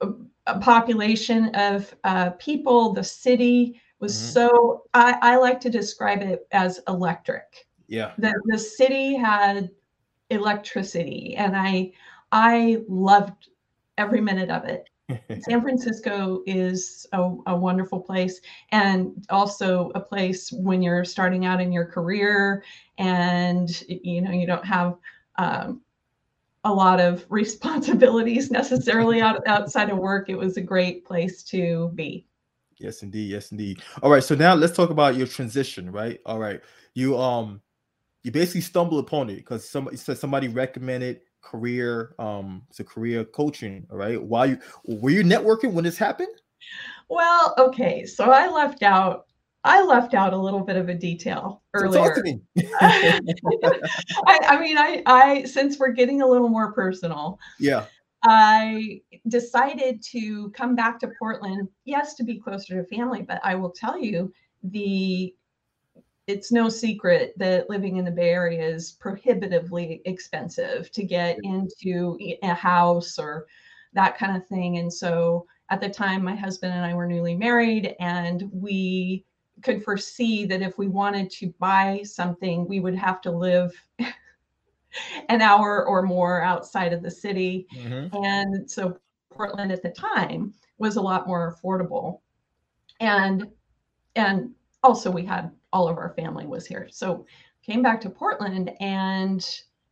uh, 0.00 0.12
population 0.60 1.54
of 1.54 1.94
uh, 2.04 2.30
people. 2.30 2.92
The 2.92 3.04
city 3.04 3.80
was 3.98 4.14
mm-hmm. 4.14 4.32
so, 4.32 4.82
I, 4.94 5.18
I 5.22 5.36
like 5.36 5.60
to 5.60 5.70
describe 5.70 6.22
it 6.22 6.46
as 6.52 6.80
electric. 6.88 7.66
Yeah. 7.88 8.12
The, 8.18 8.34
the 8.46 8.58
city 8.58 9.16
had 9.16 9.70
electricity, 10.30 11.34
and 11.36 11.56
I, 11.56 11.92
I 12.32 12.82
loved 12.88 13.48
every 13.96 14.20
minute 14.20 14.50
of 14.50 14.64
it. 14.64 14.88
San 15.40 15.62
Francisco 15.62 16.42
is 16.46 17.06
a, 17.12 17.20
a, 17.46 17.56
wonderful 17.56 18.00
place 18.00 18.40
and 18.72 19.24
also 19.30 19.92
a 19.94 20.00
place 20.00 20.50
when 20.50 20.82
you're 20.82 21.04
starting 21.04 21.46
out 21.46 21.60
in 21.60 21.70
your 21.70 21.84
career 21.84 22.64
and 22.98 23.84
you 23.88 24.20
know 24.20 24.32
you 24.32 24.46
don't 24.48 24.64
have 24.64 24.96
um, 25.38 25.80
a 26.64 26.72
lot 26.72 27.00
of 27.00 27.24
responsibilities 27.30 28.50
necessarily 28.50 29.20
out, 29.20 29.46
outside 29.46 29.90
of 29.90 29.98
work. 29.98 30.28
It 30.28 30.36
was 30.36 30.56
a 30.56 30.60
great 30.60 31.04
place 31.04 31.42
to 31.44 31.92
be. 31.94 32.26
Yes, 32.78 33.02
indeed. 33.02 33.30
Yes, 33.30 33.52
indeed. 33.52 33.82
All 34.02 34.10
right. 34.10 34.24
So 34.24 34.34
now 34.34 34.54
let's 34.54 34.76
talk 34.76 34.90
about 34.90 35.16
your 35.16 35.26
transition, 35.26 35.90
right? 35.90 36.20
All 36.26 36.38
right. 36.38 36.60
You 36.94 37.16
um 37.16 37.60
you 38.24 38.32
basically 38.32 38.60
stumble 38.60 38.98
upon 38.98 39.30
it 39.30 39.36
because 39.36 39.68
somebody 39.68 39.96
said 39.96 40.18
somebody 40.18 40.48
recommended 40.48 41.20
career 41.46 42.14
um 42.18 42.62
to 42.74 42.82
career 42.82 43.24
coaching 43.24 43.86
right? 43.90 44.20
Why 44.22 44.44
you 44.46 44.58
were 44.84 45.10
you 45.10 45.22
networking 45.22 45.72
when 45.72 45.84
this 45.84 45.96
happened? 45.96 46.34
Well 47.08 47.54
okay 47.56 48.04
so 48.04 48.32
i 48.32 48.48
left 48.48 48.82
out 48.82 49.26
i 49.62 49.80
left 49.80 50.14
out 50.14 50.32
a 50.32 50.36
little 50.36 50.62
bit 50.62 50.76
of 50.76 50.88
a 50.88 50.94
detail 50.94 51.62
earlier. 51.74 52.14
so 52.16 52.22
me. 52.22 52.40
I, 52.80 54.40
I 54.48 54.60
mean 54.60 54.76
i 54.76 55.02
i 55.06 55.44
since 55.44 55.78
we're 55.78 55.92
getting 55.92 56.22
a 56.22 56.26
little 56.26 56.48
more 56.48 56.72
personal 56.72 57.38
yeah. 57.60 57.86
I 58.28 59.02
decided 59.28 60.02
to 60.10 60.50
come 60.50 60.74
back 60.74 60.98
to 61.00 61.12
Portland, 61.16 61.68
yes, 61.84 62.14
to 62.14 62.24
be 62.24 62.40
closer 62.40 62.82
to 62.82 62.88
family, 62.88 63.22
but 63.22 63.40
I 63.44 63.54
will 63.54 63.70
tell 63.70 64.00
you 64.00 64.32
the 64.64 65.32
it's 66.26 66.50
no 66.50 66.68
secret 66.68 67.34
that 67.36 67.70
living 67.70 67.96
in 67.96 68.04
the 68.04 68.10
Bay 68.10 68.30
Area 68.30 68.62
is 68.62 68.92
prohibitively 68.92 70.02
expensive 70.04 70.90
to 70.92 71.04
get 71.04 71.38
into 71.42 72.18
a 72.42 72.54
house 72.54 73.18
or 73.18 73.46
that 73.92 74.18
kind 74.18 74.36
of 74.36 74.46
thing. 74.46 74.78
And 74.78 74.92
so 74.92 75.46
at 75.70 75.80
the 75.80 75.88
time, 75.88 76.24
my 76.24 76.34
husband 76.34 76.74
and 76.74 76.84
I 76.84 76.94
were 76.94 77.06
newly 77.06 77.36
married, 77.36 77.94
and 78.00 78.48
we 78.52 79.24
could 79.62 79.84
foresee 79.84 80.44
that 80.46 80.62
if 80.62 80.78
we 80.78 80.88
wanted 80.88 81.30
to 81.30 81.52
buy 81.58 82.02
something, 82.04 82.66
we 82.68 82.80
would 82.80 82.94
have 82.94 83.20
to 83.22 83.30
live 83.30 83.72
an 85.28 85.40
hour 85.40 85.84
or 85.86 86.02
more 86.02 86.42
outside 86.42 86.92
of 86.92 87.02
the 87.02 87.10
city. 87.10 87.66
Mm-hmm. 87.74 88.24
And 88.24 88.70
so 88.70 88.98
Portland 89.30 89.72
at 89.72 89.82
the 89.82 89.90
time 89.90 90.54
was 90.78 90.96
a 90.96 91.00
lot 91.00 91.26
more 91.26 91.54
affordable. 91.54 92.20
And 93.00 93.48
and 94.14 94.54
also 94.82 95.10
we 95.10 95.24
had 95.24 95.50
all 95.76 95.88
of 95.88 95.98
our 95.98 96.14
family 96.14 96.46
was 96.46 96.66
here. 96.66 96.88
So 96.90 97.26
came 97.62 97.82
back 97.82 98.00
to 98.00 98.08
Portland 98.08 98.72
and 98.80 99.46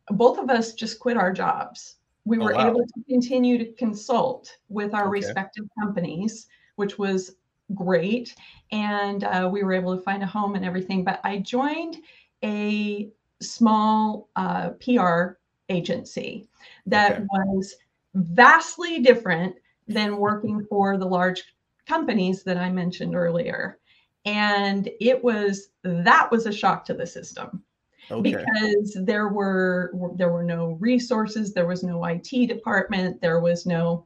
both 0.09 0.39
of 0.39 0.49
us 0.49 0.73
just 0.73 0.99
quit 0.99 1.15
our 1.15 1.31
jobs. 1.31 1.97
We 2.25 2.39
oh, 2.39 2.45
were 2.45 2.55
oh, 2.55 2.57
wow. 2.57 2.69
able 2.69 2.85
to 2.87 3.03
continue 3.07 3.59
to 3.59 3.71
consult 3.73 4.57
with 4.67 4.95
our 4.95 5.03
okay. 5.03 5.11
respective 5.11 5.65
companies, 5.79 6.47
which 6.75 6.97
was 6.97 7.35
great. 7.75 8.33
And 8.71 9.23
uh, 9.25 9.47
we 9.51 9.63
were 9.63 9.73
able 9.73 9.95
to 9.95 10.01
find 10.01 10.23
a 10.23 10.27
home 10.27 10.55
and 10.55 10.65
everything. 10.65 11.03
But 11.03 11.19
I 11.23 11.37
joined 11.37 11.97
a 12.43 13.11
small 13.41 14.29
uh, 14.35 14.71
PR 14.83 15.37
agency 15.69 16.47
that 16.87 17.11
okay. 17.11 17.25
was 17.31 17.75
vastly 18.15 19.01
different 19.01 19.55
than 19.87 20.17
working 20.17 20.65
for 20.67 20.97
the 20.97 21.05
large 21.05 21.43
companies 21.87 22.41
that 22.43 22.57
I 22.57 22.71
mentioned 22.71 23.15
earlier 23.15 23.77
and 24.25 24.89
it 24.99 25.23
was 25.23 25.69
that 25.83 26.31
was 26.31 26.45
a 26.45 26.53
shock 26.53 26.83
to 26.85 26.93
the 26.93 27.05
system 27.05 27.63
okay. 28.11 28.35
because 28.35 28.97
there 29.01 29.29
were 29.29 29.93
there 30.15 30.31
were 30.31 30.43
no 30.43 30.77
resources 30.79 31.53
there 31.53 31.67
was 31.67 31.83
no 31.83 32.03
IT 32.05 32.47
department 32.47 33.21
there 33.21 33.39
was 33.39 33.65
no 33.65 34.05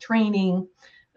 training 0.00 0.66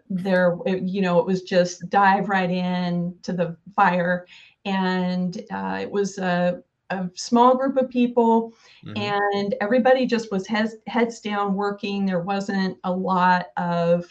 there 0.08 0.56
you 0.66 1.00
know 1.00 1.18
it 1.18 1.26
was 1.26 1.42
just 1.42 1.88
dive 1.90 2.28
right 2.28 2.50
in 2.50 3.14
to 3.22 3.32
the 3.32 3.56
fire 3.74 4.26
and 4.64 5.44
uh, 5.50 5.78
it 5.80 5.90
was 5.90 6.18
a, 6.18 6.62
a, 6.90 7.10
small 7.14 7.56
group 7.56 7.76
of 7.76 7.90
people 7.90 8.52
mm-hmm. 8.84 8.96
and 8.96 9.56
everybody 9.60 10.06
just 10.06 10.30
was 10.30 10.46
heads, 10.46 10.76
heads 10.86 11.20
down 11.20 11.54
working 11.54 12.04
there 12.04 12.20
wasn't 12.20 12.76
a 12.84 12.92
lot 12.92 13.46
of 13.56 14.06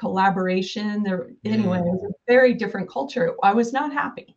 collaboration. 0.00 1.04
There 1.04 1.30
anyway, 1.44 1.78
it 1.78 1.84
was 1.84 2.02
a 2.02 2.14
very 2.26 2.54
different 2.54 2.88
culture. 2.88 3.36
I 3.42 3.52
was 3.52 3.72
not 3.72 3.92
happy. 3.92 4.34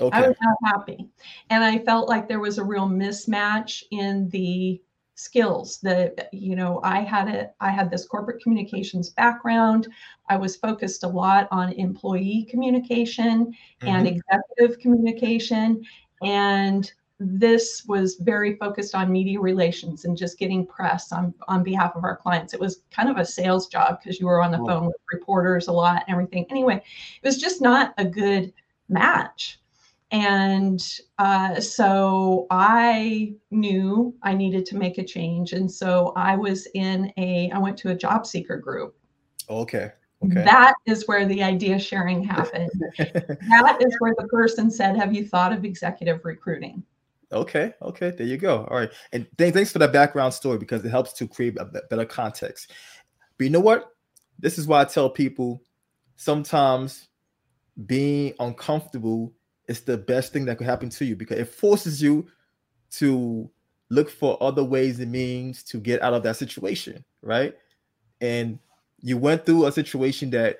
Okay. 0.00 0.16
I 0.16 0.26
was 0.26 0.36
not 0.42 0.56
happy. 0.64 1.08
And 1.50 1.62
I 1.62 1.78
felt 1.78 2.08
like 2.08 2.26
there 2.26 2.40
was 2.40 2.58
a 2.58 2.64
real 2.64 2.88
mismatch 2.88 3.84
in 3.92 4.28
the 4.30 4.80
skills 5.16 5.78
that 5.80 6.28
you 6.32 6.56
know 6.56 6.80
I 6.82 7.00
had 7.00 7.28
it 7.28 7.54
I 7.60 7.70
had 7.70 7.88
this 7.88 8.04
corporate 8.04 8.42
communications 8.42 9.10
background. 9.10 9.86
I 10.28 10.36
was 10.36 10.56
focused 10.56 11.04
a 11.04 11.08
lot 11.08 11.46
on 11.52 11.72
employee 11.74 12.48
communication 12.50 13.46
mm-hmm. 13.46 13.86
and 13.86 14.08
executive 14.08 14.80
communication 14.80 15.84
and 16.22 16.90
this 17.20 17.84
was 17.86 18.16
very 18.16 18.56
focused 18.56 18.94
on 18.94 19.12
media 19.12 19.40
relations 19.40 20.04
and 20.04 20.16
just 20.16 20.38
getting 20.38 20.66
press 20.66 21.12
on, 21.12 21.32
on 21.46 21.62
behalf 21.62 21.94
of 21.94 22.04
our 22.04 22.16
clients. 22.16 22.54
It 22.54 22.60
was 22.60 22.82
kind 22.90 23.08
of 23.08 23.16
a 23.16 23.24
sales 23.24 23.68
job 23.68 24.00
because 24.00 24.18
you 24.18 24.26
were 24.26 24.42
on 24.42 24.50
the 24.50 24.60
oh. 24.60 24.66
phone 24.66 24.86
with 24.86 24.96
reporters 25.12 25.68
a 25.68 25.72
lot 25.72 26.02
and 26.06 26.12
everything. 26.12 26.46
Anyway, 26.50 26.76
it 26.76 27.26
was 27.26 27.38
just 27.38 27.62
not 27.62 27.94
a 27.98 28.04
good 28.04 28.52
match. 28.88 29.60
And 30.10 30.80
uh, 31.18 31.60
so 31.60 32.46
I 32.50 33.34
knew 33.50 34.14
I 34.22 34.34
needed 34.34 34.66
to 34.66 34.76
make 34.76 34.98
a 34.98 35.04
change. 35.04 35.52
And 35.52 35.70
so 35.70 36.12
I 36.16 36.36
was 36.36 36.68
in 36.74 37.12
a, 37.16 37.50
I 37.52 37.58
went 37.58 37.76
to 37.78 37.90
a 37.90 37.94
job 37.94 38.26
seeker 38.26 38.56
group. 38.56 38.96
Okay. 39.48 39.92
Okay. 40.24 40.44
That 40.44 40.74
is 40.86 41.06
where 41.06 41.26
the 41.26 41.42
idea 41.42 41.78
sharing 41.78 42.22
happened. 42.22 42.70
that 42.98 43.76
is 43.80 43.96
where 43.98 44.14
the 44.16 44.26
person 44.28 44.70
said, 44.70 44.96
Have 44.96 45.12
you 45.12 45.26
thought 45.26 45.52
of 45.52 45.64
executive 45.64 46.24
recruiting? 46.24 46.82
Okay, 47.32 47.72
okay, 47.82 48.10
there 48.10 48.26
you 48.26 48.36
go. 48.36 48.66
All 48.70 48.76
right, 48.76 48.90
and 49.12 49.26
th- 49.38 49.54
thanks 49.54 49.72
for 49.72 49.78
that 49.80 49.92
background 49.92 50.34
story 50.34 50.58
because 50.58 50.84
it 50.84 50.90
helps 50.90 51.12
to 51.14 51.26
create 51.26 51.56
a 51.58 51.64
better 51.64 52.04
context. 52.04 52.72
But 53.38 53.44
you 53.44 53.50
know 53.50 53.60
what? 53.60 53.90
This 54.38 54.58
is 54.58 54.66
why 54.66 54.80
I 54.80 54.84
tell 54.84 55.10
people 55.10 55.62
sometimes 56.16 57.08
being 57.86 58.34
uncomfortable 58.38 59.32
is 59.68 59.80
the 59.80 59.96
best 59.96 60.32
thing 60.32 60.44
that 60.44 60.58
could 60.58 60.66
happen 60.66 60.90
to 60.90 61.04
you 61.04 61.16
because 61.16 61.38
it 61.38 61.48
forces 61.48 62.02
you 62.02 62.26
to 62.92 63.50
look 63.90 64.10
for 64.10 64.40
other 64.42 64.62
ways 64.62 65.00
and 65.00 65.10
means 65.10 65.62
to 65.64 65.78
get 65.78 66.02
out 66.02 66.14
of 66.14 66.22
that 66.22 66.36
situation, 66.36 67.04
right? 67.22 67.54
And 68.20 68.58
you 69.00 69.18
went 69.18 69.44
through 69.44 69.66
a 69.66 69.72
situation 69.72 70.30
that 70.30 70.58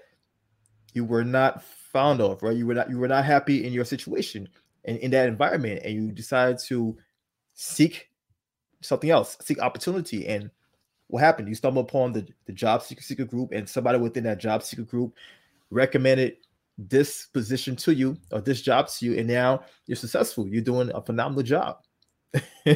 you 0.92 1.04
were 1.04 1.25
not 1.25 1.62
fond 1.62 2.21
of, 2.21 2.42
right? 2.42 2.56
You 2.56 2.66
were 2.66 2.75
not 2.75 2.90
you 2.90 2.99
were 2.99 3.09
not 3.09 3.25
happy 3.25 3.64
in 3.66 3.73
your 3.73 3.85
situation 3.85 4.49
and 4.85 4.99
in 4.99 5.11
that 5.12 5.29
environment, 5.29 5.83
and 5.85 5.95
you 5.95 6.12
decide 6.12 6.59
to 6.67 6.97
seek 7.55 8.11
something 8.81 9.11
else, 9.11 9.37
seek 9.41 9.61
opportunity. 9.61 10.26
And 10.26 10.50
what 11.09 11.21
happened? 11.21 11.49
You 11.49 11.55
stumble 11.55 11.83
upon 11.83 12.12
the, 12.12 12.26
the 12.47 12.53
job 12.53 12.83
seeker, 12.83 13.03
seeker 13.03 13.25
group, 13.25 13.53
and 13.53 13.69
somebody 13.69 13.99
within 13.99 14.25
that 14.25 14.38
job 14.38 14.62
seeker 14.62 14.83
group 14.83 15.14
recommended 15.71 16.37
this 16.76 17.26
position 17.26 17.76
to 17.76 17.95
you 17.95 18.17
or 18.33 18.41
this 18.41 18.61
job 18.61 18.88
to 18.88 19.07
you, 19.07 19.19
and 19.19 19.29
now 19.29 19.62
you're 19.87 19.97
successful. 19.97 20.47
You're 20.47 20.62
doing 20.62 20.91
a 20.95 21.00
phenomenal 21.00 21.43
job. 21.43 21.79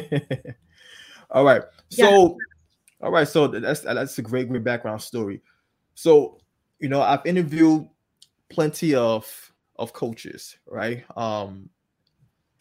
all 1.29 1.43
right. 1.43 1.63
So, 1.89 2.09
yeah. 2.09 3.05
all 3.05 3.11
right. 3.11 3.27
So 3.27 3.47
that's 3.47 3.81
that's 3.81 4.17
a 4.17 4.21
great, 4.21 4.49
great 4.49 4.63
background 4.63 5.01
story. 5.01 5.41
So, 5.95 6.39
you 6.79 6.87
know, 6.87 7.01
I've 7.01 7.25
interviewed 7.25 7.87
plenty 8.49 8.95
of 8.95 9.51
of 9.77 9.93
coaches, 9.93 10.57
right? 10.65 11.03
Um, 11.17 11.69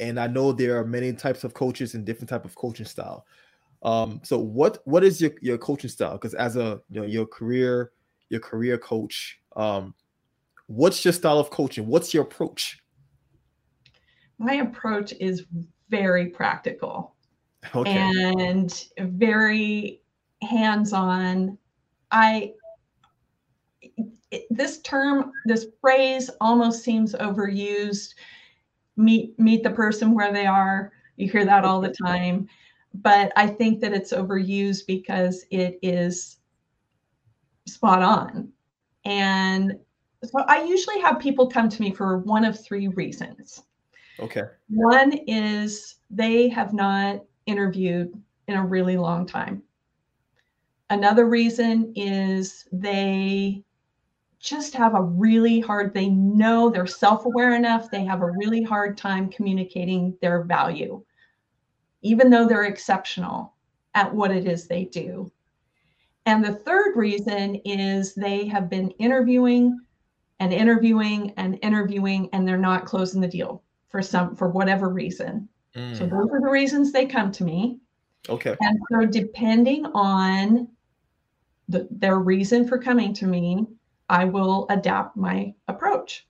and 0.00 0.18
I 0.18 0.26
know 0.26 0.52
there 0.52 0.78
are 0.78 0.84
many 0.84 1.12
types 1.12 1.44
of 1.44 1.54
coaches 1.54 1.94
and 1.94 2.04
different 2.04 2.28
type 2.28 2.44
of 2.44 2.54
coaching 2.54 2.86
style. 2.86 3.26
Um, 3.82 4.20
so 4.24 4.38
what 4.38 4.78
what 4.84 5.04
is 5.04 5.20
your 5.20 5.32
your 5.40 5.58
coaching 5.58 5.90
style? 5.90 6.12
Because 6.12 6.34
as 6.34 6.56
a 6.56 6.80
you 6.90 7.00
know 7.00 7.06
your 7.06 7.26
career 7.26 7.92
your 8.28 8.40
career 8.40 8.78
coach, 8.78 9.40
um, 9.56 9.94
what's 10.66 11.04
your 11.04 11.12
style 11.12 11.38
of 11.38 11.50
coaching? 11.50 11.86
What's 11.86 12.12
your 12.12 12.24
approach? 12.24 12.78
My 14.38 14.54
approach 14.54 15.12
is 15.20 15.44
very 15.88 16.26
practical 16.26 17.14
okay. 17.74 17.90
and 17.92 18.84
very 18.98 20.02
hands-on. 20.42 21.58
I 22.10 22.52
this 24.50 24.80
term, 24.80 25.32
this 25.46 25.66
phrase 25.80 26.30
almost 26.40 26.82
seems 26.82 27.14
overused. 27.14 28.14
Meet 28.98 29.38
meet 29.38 29.62
the 29.62 29.70
person 29.70 30.12
where 30.12 30.32
they 30.32 30.44
are. 30.44 30.92
You 31.16 31.30
hear 31.30 31.44
that 31.44 31.64
all 31.64 31.80
the 31.80 31.94
time, 32.04 32.48
but 32.94 33.32
I 33.36 33.46
think 33.46 33.80
that 33.80 33.92
it's 33.92 34.12
overused 34.12 34.86
because 34.86 35.44
it 35.50 35.78
is 35.82 36.38
spot 37.66 38.02
on. 38.02 38.52
And 39.04 39.78
so 40.24 40.40
I 40.48 40.64
usually 40.64 41.00
have 41.00 41.18
people 41.18 41.48
come 41.48 41.68
to 41.68 41.80
me 41.80 41.94
for 41.94 42.18
one 42.18 42.44
of 42.44 42.62
three 42.62 42.88
reasons. 42.88 43.62
Okay. 44.20 44.42
One 44.68 45.12
is 45.26 45.96
they 46.10 46.48
have 46.48 46.72
not 46.72 47.22
interviewed 47.46 48.12
in 48.48 48.56
a 48.56 48.66
really 48.66 48.96
long 48.96 49.26
time. 49.26 49.62
Another 50.90 51.26
reason 51.26 51.92
is 51.94 52.66
they 52.72 53.62
just 54.40 54.74
have 54.74 54.94
a 54.94 55.02
really 55.02 55.58
hard 55.58 55.92
they 55.92 56.08
know 56.08 56.70
they're 56.70 56.86
self-aware 56.86 57.54
enough 57.56 57.90
they 57.90 58.04
have 58.04 58.22
a 58.22 58.30
really 58.30 58.62
hard 58.62 58.96
time 58.96 59.28
communicating 59.28 60.16
their 60.20 60.42
value 60.42 61.02
even 62.02 62.30
though 62.30 62.46
they're 62.46 62.64
exceptional 62.64 63.54
at 63.94 64.14
what 64.14 64.30
it 64.30 64.46
is 64.46 64.66
they 64.66 64.84
do. 64.84 65.30
And 66.26 66.44
the 66.44 66.54
third 66.54 66.96
reason 66.96 67.56
is 67.64 68.14
they 68.14 68.46
have 68.46 68.68
been 68.68 68.90
interviewing 68.92 69.78
and 70.40 70.52
interviewing 70.52 71.32
and 71.36 71.58
interviewing 71.62 72.28
and 72.32 72.46
they're 72.46 72.58
not 72.58 72.84
closing 72.84 73.20
the 73.20 73.28
deal 73.28 73.62
for 73.88 74.02
some 74.02 74.36
for 74.36 74.48
whatever 74.48 74.88
reason. 74.90 75.48
Mm. 75.74 75.96
so 75.96 76.06
those 76.06 76.28
are 76.32 76.40
the 76.40 76.48
reasons 76.48 76.92
they 76.92 77.06
come 77.06 77.30
to 77.32 77.44
me. 77.44 77.78
Okay. 78.28 78.56
And 78.60 78.78
so 78.90 79.06
depending 79.06 79.86
on 79.86 80.68
the, 81.68 81.88
their 81.90 82.18
reason 82.18 82.66
for 82.66 82.78
coming 82.78 83.12
to 83.14 83.26
me 83.26 83.66
I 84.08 84.24
will 84.24 84.66
adapt 84.70 85.16
my 85.16 85.54
approach. 85.68 86.26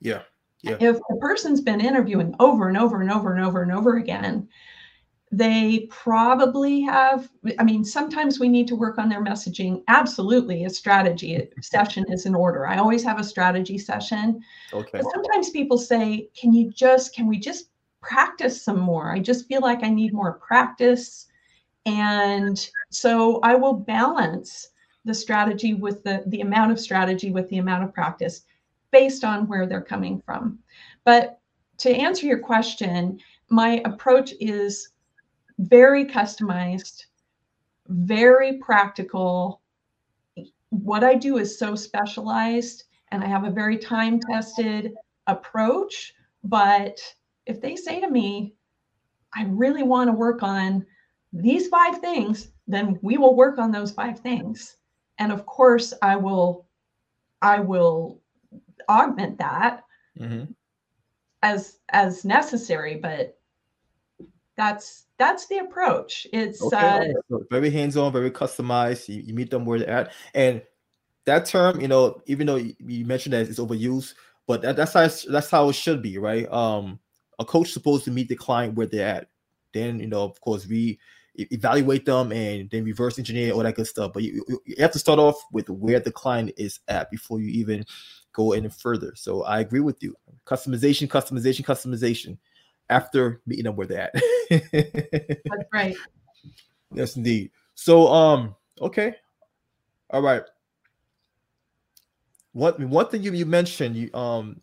Yeah. 0.00 0.22
Yeah. 0.62 0.76
If 0.80 0.96
the 1.08 1.18
person's 1.20 1.60
been 1.60 1.80
interviewing 1.80 2.34
over 2.38 2.68
and 2.68 2.76
over 2.76 3.00
and 3.00 3.10
over 3.10 3.34
and 3.34 3.44
over 3.44 3.62
and 3.62 3.72
over 3.72 3.96
again, 3.96 4.48
they 5.32 5.88
probably 5.90 6.82
have 6.82 7.30
i 7.58 7.64
mean 7.64 7.82
sometimes 7.82 8.38
we 8.38 8.50
need 8.50 8.68
to 8.68 8.76
work 8.76 8.98
on 8.98 9.08
their 9.08 9.24
messaging 9.24 9.82
absolutely 9.88 10.64
a 10.64 10.70
strategy 10.70 11.48
session 11.62 12.04
is 12.10 12.26
in 12.26 12.34
order 12.34 12.66
i 12.66 12.76
always 12.76 13.02
have 13.02 13.18
a 13.18 13.24
strategy 13.24 13.78
session 13.78 14.40
okay 14.74 14.90
but 14.92 15.10
sometimes 15.10 15.48
people 15.48 15.78
say 15.78 16.28
can 16.38 16.52
you 16.52 16.70
just 16.70 17.14
can 17.14 17.26
we 17.26 17.38
just 17.38 17.70
practice 18.02 18.62
some 18.62 18.78
more 18.78 19.10
i 19.10 19.18
just 19.18 19.48
feel 19.48 19.62
like 19.62 19.82
i 19.82 19.88
need 19.88 20.12
more 20.12 20.34
practice 20.34 21.28
and 21.86 22.68
so 22.90 23.40
i 23.40 23.54
will 23.54 23.74
balance 23.74 24.68
the 25.04 25.14
strategy 25.14 25.74
with 25.74 26.02
the, 26.04 26.22
the 26.26 26.40
amount 26.40 26.72
of 26.72 26.80
strategy 26.80 27.30
with 27.30 27.48
the 27.48 27.58
amount 27.58 27.84
of 27.84 27.92
practice 27.92 28.42
based 28.90 29.24
on 29.24 29.48
where 29.48 29.66
they're 29.66 29.80
coming 29.80 30.22
from. 30.24 30.58
But 31.04 31.40
to 31.78 31.90
answer 31.90 32.26
your 32.26 32.38
question, 32.38 33.18
my 33.48 33.82
approach 33.84 34.32
is 34.38 34.90
very 35.58 36.04
customized, 36.04 37.06
very 37.88 38.58
practical. 38.58 39.60
What 40.68 41.04
I 41.04 41.14
do 41.14 41.38
is 41.38 41.58
so 41.58 41.74
specialized, 41.74 42.84
and 43.10 43.24
I 43.24 43.26
have 43.26 43.44
a 43.44 43.50
very 43.50 43.78
time 43.78 44.20
tested 44.20 44.94
approach. 45.26 46.14
But 46.44 47.00
if 47.46 47.60
they 47.60 47.76
say 47.76 48.00
to 48.00 48.08
me, 48.08 48.54
I 49.34 49.44
really 49.44 49.82
want 49.82 50.08
to 50.08 50.12
work 50.12 50.42
on 50.42 50.86
these 51.32 51.68
five 51.68 51.98
things, 51.98 52.48
then 52.68 52.98
we 53.02 53.16
will 53.16 53.34
work 53.34 53.58
on 53.58 53.72
those 53.72 53.90
five 53.90 54.20
things 54.20 54.76
and 55.22 55.32
of 55.32 55.46
course 55.46 55.94
i 56.02 56.16
will 56.16 56.66
i 57.40 57.58
will 57.58 58.20
augment 58.88 59.38
that 59.38 59.84
mm-hmm. 60.18 60.44
as 61.42 61.78
as 61.90 62.24
necessary 62.24 62.96
but 62.96 63.38
that's 64.56 65.06
that's 65.18 65.46
the 65.46 65.58
approach. 65.58 66.26
It's 66.32 66.62
okay. 66.62 67.12
uh, 67.32 67.38
very 67.50 67.70
hands-on 67.70 68.12
very 68.12 68.30
customized. 68.30 69.08
You, 69.08 69.22
you, 69.22 69.34
meet 69.34 69.50
them 69.50 69.64
where 69.64 69.78
they're 69.78 69.88
at. 69.88 70.12
And 70.34 70.62
that 71.24 71.46
term 71.46 71.80
you 71.80 71.88
know 71.88 72.20
even 72.26 72.46
though 72.46 72.56
you, 72.56 72.74
you 72.80 73.04
mentioned 73.04 73.32
that 73.32 73.48
it's 73.48 73.60
overused 73.60 74.14
but 74.48 74.62
that, 74.62 74.74
that's 74.74 74.92
how 74.92 75.08
that's 75.30 75.50
how 75.50 75.68
it 75.68 75.74
should 75.74 76.02
be 76.02 76.18
right? 76.18 76.50
Um 76.52 76.98
a 77.38 77.44
coach 77.44 77.70
supposed 77.70 78.04
to 78.04 78.10
meet 78.10 78.28
the 78.28 78.36
client 78.36 78.74
where 78.74 78.86
they're 78.86 79.06
at. 79.06 79.28
Then 79.72 80.00
you 80.00 80.08
know 80.08 80.24
of 80.24 80.40
course 80.40 80.66
we 80.66 80.98
evaluate 81.34 82.04
them 82.04 82.32
and 82.32 82.68
then 82.70 82.84
reverse 82.84 83.18
engineer 83.18 83.52
all 83.52 83.62
that 83.62 83.74
good 83.74 83.86
stuff. 83.86 84.12
But 84.12 84.22
you, 84.22 84.44
you 84.66 84.76
have 84.78 84.92
to 84.92 84.98
start 84.98 85.18
off 85.18 85.42
with 85.52 85.68
where 85.70 86.00
the 86.00 86.12
client 86.12 86.52
is 86.56 86.80
at 86.88 87.10
before 87.10 87.40
you 87.40 87.48
even 87.48 87.84
go 88.32 88.52
any 88.52 88.68
further. 88.68 89.12
So 89.14 89.42
I 89.44 89.60
agree 89.60 89.80
with 89.80 90.02
you. 90.02 90.14
Customization, 90.46 91.08
customization, 91.08 91.64
customization 91.64 92.38
after 92.90 93.40
meeting 93.46 93.64
them 93.64 93.76
where 93.76 93.86
they're 93.86 94.10
at. 94.14 94.22
That's 94.72 95.64
right. 95.72 95.96
Yes, 96.92 97.16
indeed. 97.16 97.50
So 97.74 98.08
um, 98.08 98.54
okay. 98.80 99.16
All 100.10 100.22
right. 100.22 100.42
What 102.52 102.78
one 102.80 103.08
thing 103.08 103.22
you, 103.22 103.32
you 103.32 103.46
mentioned, 103.46 103.96
you 103.96 104.12
um 104.12 104.60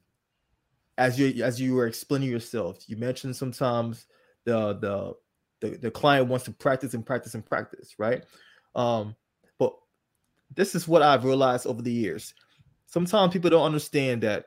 as 1.00 1.18
you 1.18 1.44
as 1.44 1.60
you 1.60 1.74
were 1.74 1.88
explaining 1.88 2.30
yourself, 2.30 2.84
you 2.88 2.98
mentioned 2.98 3.36
sometimes 3.36 4.06
the 4.46 4.74
the 4.76 5.14
the, 5.62 5.72
the 5.72 5.92
client 5.92 6.28
wants 6.28 6.46
to 6.46 6.52
practice 6.52 6.94
and 6.94 7.06
practice 7.06 7.34
and 7.34 7.46
practice, 7.46 7.96
right? 7.98 8.24
Um, 8.76 9.16
but 9.58 9.74
this 10.56 10.76
is 10.76 10.88
what 10.88 11.02
I've 11.02 11.26
realized 11.26 11.68
over 11.68 11.82
the 11.82 11.92
years. 11.92 12.34
Sometimes 12.86 13.34
people 13.34 13.50
don't 13.50 13.66
understand 13.66 14.24
that 14.24 14.46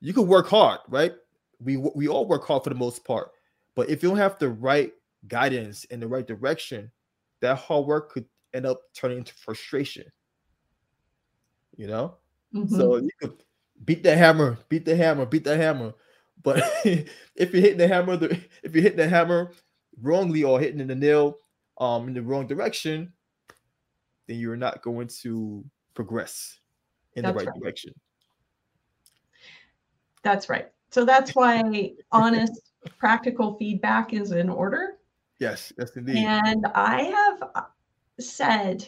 you 0.00 0.12
can 0.12 0.26
work 0.26 0.48
hard, 0.48 0.80
right? 0.88 1.12
We 1.60 1.76
we 1.76 2.08
all 2.08 2.26
work 2.26 2.44
hard 2.44 2.64
for 2.64 2.70
the 2.70 2.76
most 2.76 3.04
part, 3.04 3.30
but 3.74 3.88
if 3.88 4.02
you 4.02 4.08
don't 4.08 4.18
have 4.18 4.38
the 4.38 4.48
right 4.48 4.92
guidance 5.28 5.84
in 5.84 6.00
the 6.00 6.08
right 6.08 6.26
direction, 6.26 6.90
that 7.40 7.56
hard 7.56 7.86
work 7.86 8.10
could 8.10 8.26
end 8.52 8.66
up 8.66 8.80
turning 8.94 9.18
into 9.18 9.34
frustration. 9.34 10.04
You 11.76 11.86
know, 11.86 12.16
mm-hmm. 12.54 12.74
so 12.74 12.96
you 12.96 13.10
could 13.20 13.42
beat 13.84 14.02
the 14.02 14.16
hammer, 14.16 14.58
beat 14.68 14.84
the 14.84 14.96
hammer, 14.96 15.24
beat 15.24 15.44
the 15.44 15.56
hammer. 15.56 15.94
But 16.42 16.62
if 16.84 17.52
you're 17.52 17.62
hitting 17.62 17.78
the 17.78 17.88
hammer, 17.88 18.16
the, 18.16 18.38
if 18.62 18.74
you're 18.74 18.82
hitting 18.82 18.98
the 18.98 19.08
hammer 19.08 19.52
wrongly 20.00 20.44
or 20.44 20.60
hitting 20.60 20.80
in 20.80 20.88
the 20.88 20.94
nail 20.94 21.36
um 21.78 22.08
in 22.08 22.14
the 22.14 22.22
wrong 22.22 22.46
direction, 22.46 23.12
then 24.26 24.38
you're 24.38 24.56
not 24.56 24.82
going 24.82 25.08
to 25.08 25.64
progress 25.94 26.58
in 27.14 27.22
that's 27.22 27.32
the 27.32 27.38
right, 27.38 27.46
right, 27.48 27.60
direction. 27.60 27.92
That's 30.22 30.48
right. 30.48 30.70
So 30.90 31.04
that's 31.04 31.34
why 31.34 31.92
honest, 32.12 32.72
practical 32.98 33.56
feedback 33.58 34.12
is 34.12 34.32
in 34.32 34.48
order. 34.48 34.98
Yes, 35.38 35.72
yes, 35.78 35.96
indeed. 35.96 36.18
And 36.18 36.66
I 36.74 37.02
have 37.02 37.50
uh, 37.54 37.62
said, 38.20 38.86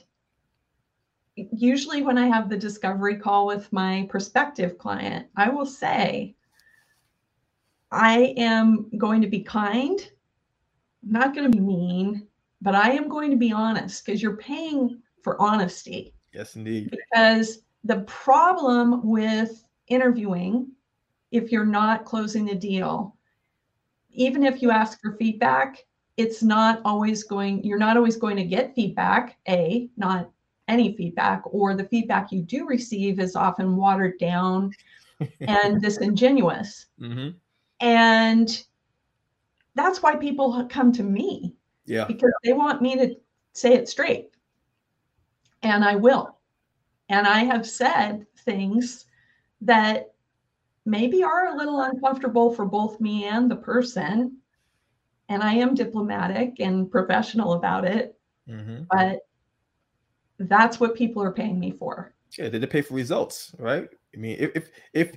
usually 1.34 2.02
when 2.02 2.18
I 2.18 2.26
have 2.26 2.48
the 2.48 2.56
discovery 2.56 3.16
call 3.16 3.46
with 3.46 3.72
my 3.72 4.06
prospective 4.08 4.78
client, 4.78 5.26
I 5.36 5.48
will 5.48 5.66
say, 5.66 6.36
I 7.90 8.34
am 8.36 8.90
going 8.98 9.20
to 9.22 9.28
be 9.28 9.42
kind 9.42 9.98
not 11.06 11.34
going 11.34 11.50
to 11.50 11.56
be 11.56 11.62
mean, 11.62 12.26
but 12.62 12.74
I 12.74 12.90
am 12.92 13.08
going 13.08 13.30
to 13.30 13.36
be 13.36 13.52
honest 13.52 14.04
because 14.04 14.22
you're 14.22 14.36
paying 14.36 15.00
for 15.22 15.40
honesty. 15.40 16.14
Yes, 16.32 16.56
indeed. 16.56 16.90
Because 16.90 17.60
the 17.84 18.00
problem 18.00 19.06
with 19.06 19.64
interviewing, 19.88 20.68
if 21.30 21.52
you're 21.52 21.66
not 21.66 22.04
closing 22.04 22.44
the 22.46 22.54
deal, 22.54 23.16
even 24.10 24.44
if 24.44 24.62
you 24.62 24.70
ask 24.70 25.00
for 25.00 25.16
feedback, 25.16 25.84
it's 26.16 26.42
not 26.42 26.80
always 26.84 27.24
going, 27.24 27.62
you're 27.64 27.78
not 27.78 27.96
always 27.96 28.16
going 28.16 28.36
to 28.36 28.44
get 28.44 28.74
feedback, 28.74 29.36
A, 29.48 29.88
not 29.96 30.30
any 30.68 30.96
feedback, 30.96 31.42
or 31.44 31.74
the 31.74 31.84
feedback 31.84 32.32
you 32.32 32.42
do 32.42 32.66
receive 32.66 33.18
is 33.18 33.36
often 33.36 33.76
watered 33.76 34.18
down 34.18 34.72
and 35.40 35.82
disingenuous. 35.82 36.86
Mm-hmm. 37.00 37.30
And 37.80 38.64
that's 39.74 40.02
why 40.02 40.16
people 40.16 40.66
come 40.70 40.92
to 40.92 41.02
me. 41.02 41.54
Yeah. 41.86 42.04
Because 42.04 42.32
they 42.42 42.52
want 42.52 42.82
me 42.82 42.96
to 42.96 43.14
say 43.52 43.74
it 43.74 43.88
straight. 43.88 44.30
And 45.62 45.84
I 45.84 45.96
will. 45.96 46.38
And 47.08 47.26
I 47.26 47.40
have 47.40 47.66
said 47.66 48.26
things 48.38 49.06
that 49.60 50.12
maybe 50.86 51.22
are 51.22 51.48
a 51.48 51.56
little 51.56 51.80
uncomfortable 51.80 52.52
for 52.52 52.64
both 52.64 53.00
me 53.00 53.24
and 53.24 53.50
the 53.50 53.56
person. 53.56 54.38
And 55.28 55.42
I 55.42 55.54
am 55.54 55.74
diplomatic 55.74 56.60
and 56.60 56.90
professional 56.90 57.54
about 57.54 57.84
it. 57.84 58.18
Mm-hmm. 58.48 58.84
But 58.90 59.20
that's 60.38 60.80
what 60.80 60.94
people 60.94 61.22
are 61.22 61.32
paying 61.32 61.58
me 61.58 61.70
for. 61.72 62.14
Yeah, 62.38 62.48
they 62.48 62.66
pay 62.66 62.82
for 62.82 62.94
results, 62.94 63.54
right? 63.58 63.88
I 64.14 64.18
mean, 64.18 64.36
if 64.38 64.50
if, 64.56 64.70
if 64.92 65.16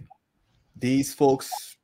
these 0.76 1.14
folks 1.14 1.77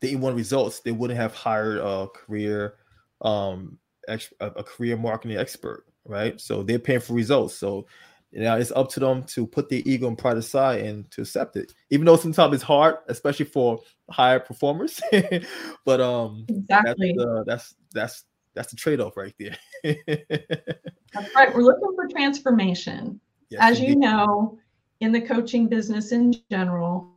didn't 0.00 0.20
want 0.20 0.36
results, 0.36 0.80
they 0.80 0.92
wouldn't 0.92 1.18
have 1.18 1.34
hired 1.34 1.78
a 1.78 2.08
career 2.08 2.74
um 3.22 3.78
ex- 4.08 4.32
a 4.40 4.62
career 4.62 4.96
marketing 4.96 5.36
expert, 5.36 5.84
right? 6.04 6.40
So 6.40 6.62
they're 6.62 6.78
paying 6.78 7.00
for 7.00 7.14
results. 7.14 7.54
So 7.54 7.86
you 8.32 8.42
know, 8.42 8.56
it's 8.56 8.70
up 8.70 8.88
to 8.90 9.00
them 9.00 9.24
to 9.24 9.46
put 9.46 9.68
their 9.68 9.82
ego 9.84 10.06
and 10.06 10.16
pride 10.16 10.36
aside 10.36 10.82
and 10.82 11.10
to 11.10 11.22
accept 11.22 11.56
it, 11.56 11.74
even 11.90 12.06
though 12.06 12.16
sometimes 12.16 12.54
it's 12.54 12.62
hard, 12.62 12.96
especially 13.08 13.46
for 13.46 13.80
higher 14.08 14.38
performers. 14.38 15.00
but 15.84 16.00
um, 16.00 16.46
exactly 16.48 17.14
that's, 17.16 17.28
uh, 17.28 17.42
that's 17.44 17.74
that's 17.92 18.24
that's 18.54 18.70
the 18.70 18.76
trade-off 18.76 19.16
right 19.16 19.34
there. 19.38 19.56
that's 19.84 21.34
right. 21.34 21.54
We're 21.54 21.62
looking 21.62 21.92
for 21.94 22.06
transformation. 22.08 23.20
Yes, 23.48 23.60
As 23.62 23.78
indeed. 23.78 23.90
you 23.90 23.96
know, 23.96 24.58
in 25.00 25.12
the 25.12 25.20
coaching 25.20 25.66
business 25.66 26.12
in 26.12 26.34
general, 26.50 27.12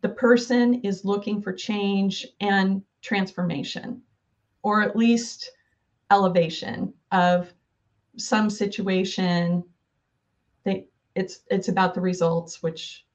the 0.00 0.08
person 0.08 0.74
is 0.82 1.04
looking 1.04 1.42
for 1.42 1.52
change 1.52 2.26
and 2.40 2.82
transformation, 3.02 4.02
or 4.62 4.82
at 4.82 4.96
least 4.96 5.50
elevation 6.10 6.92
of 7.12 7.52
some 8.16 8.50
situation 8.50 9.62
they 10.64 10.86
it's 11.14 11.40
it's 11.50 11.68
about 11.68 11.94
the 11.94 12.00
results 12.00 12.62
which 12.62 13.06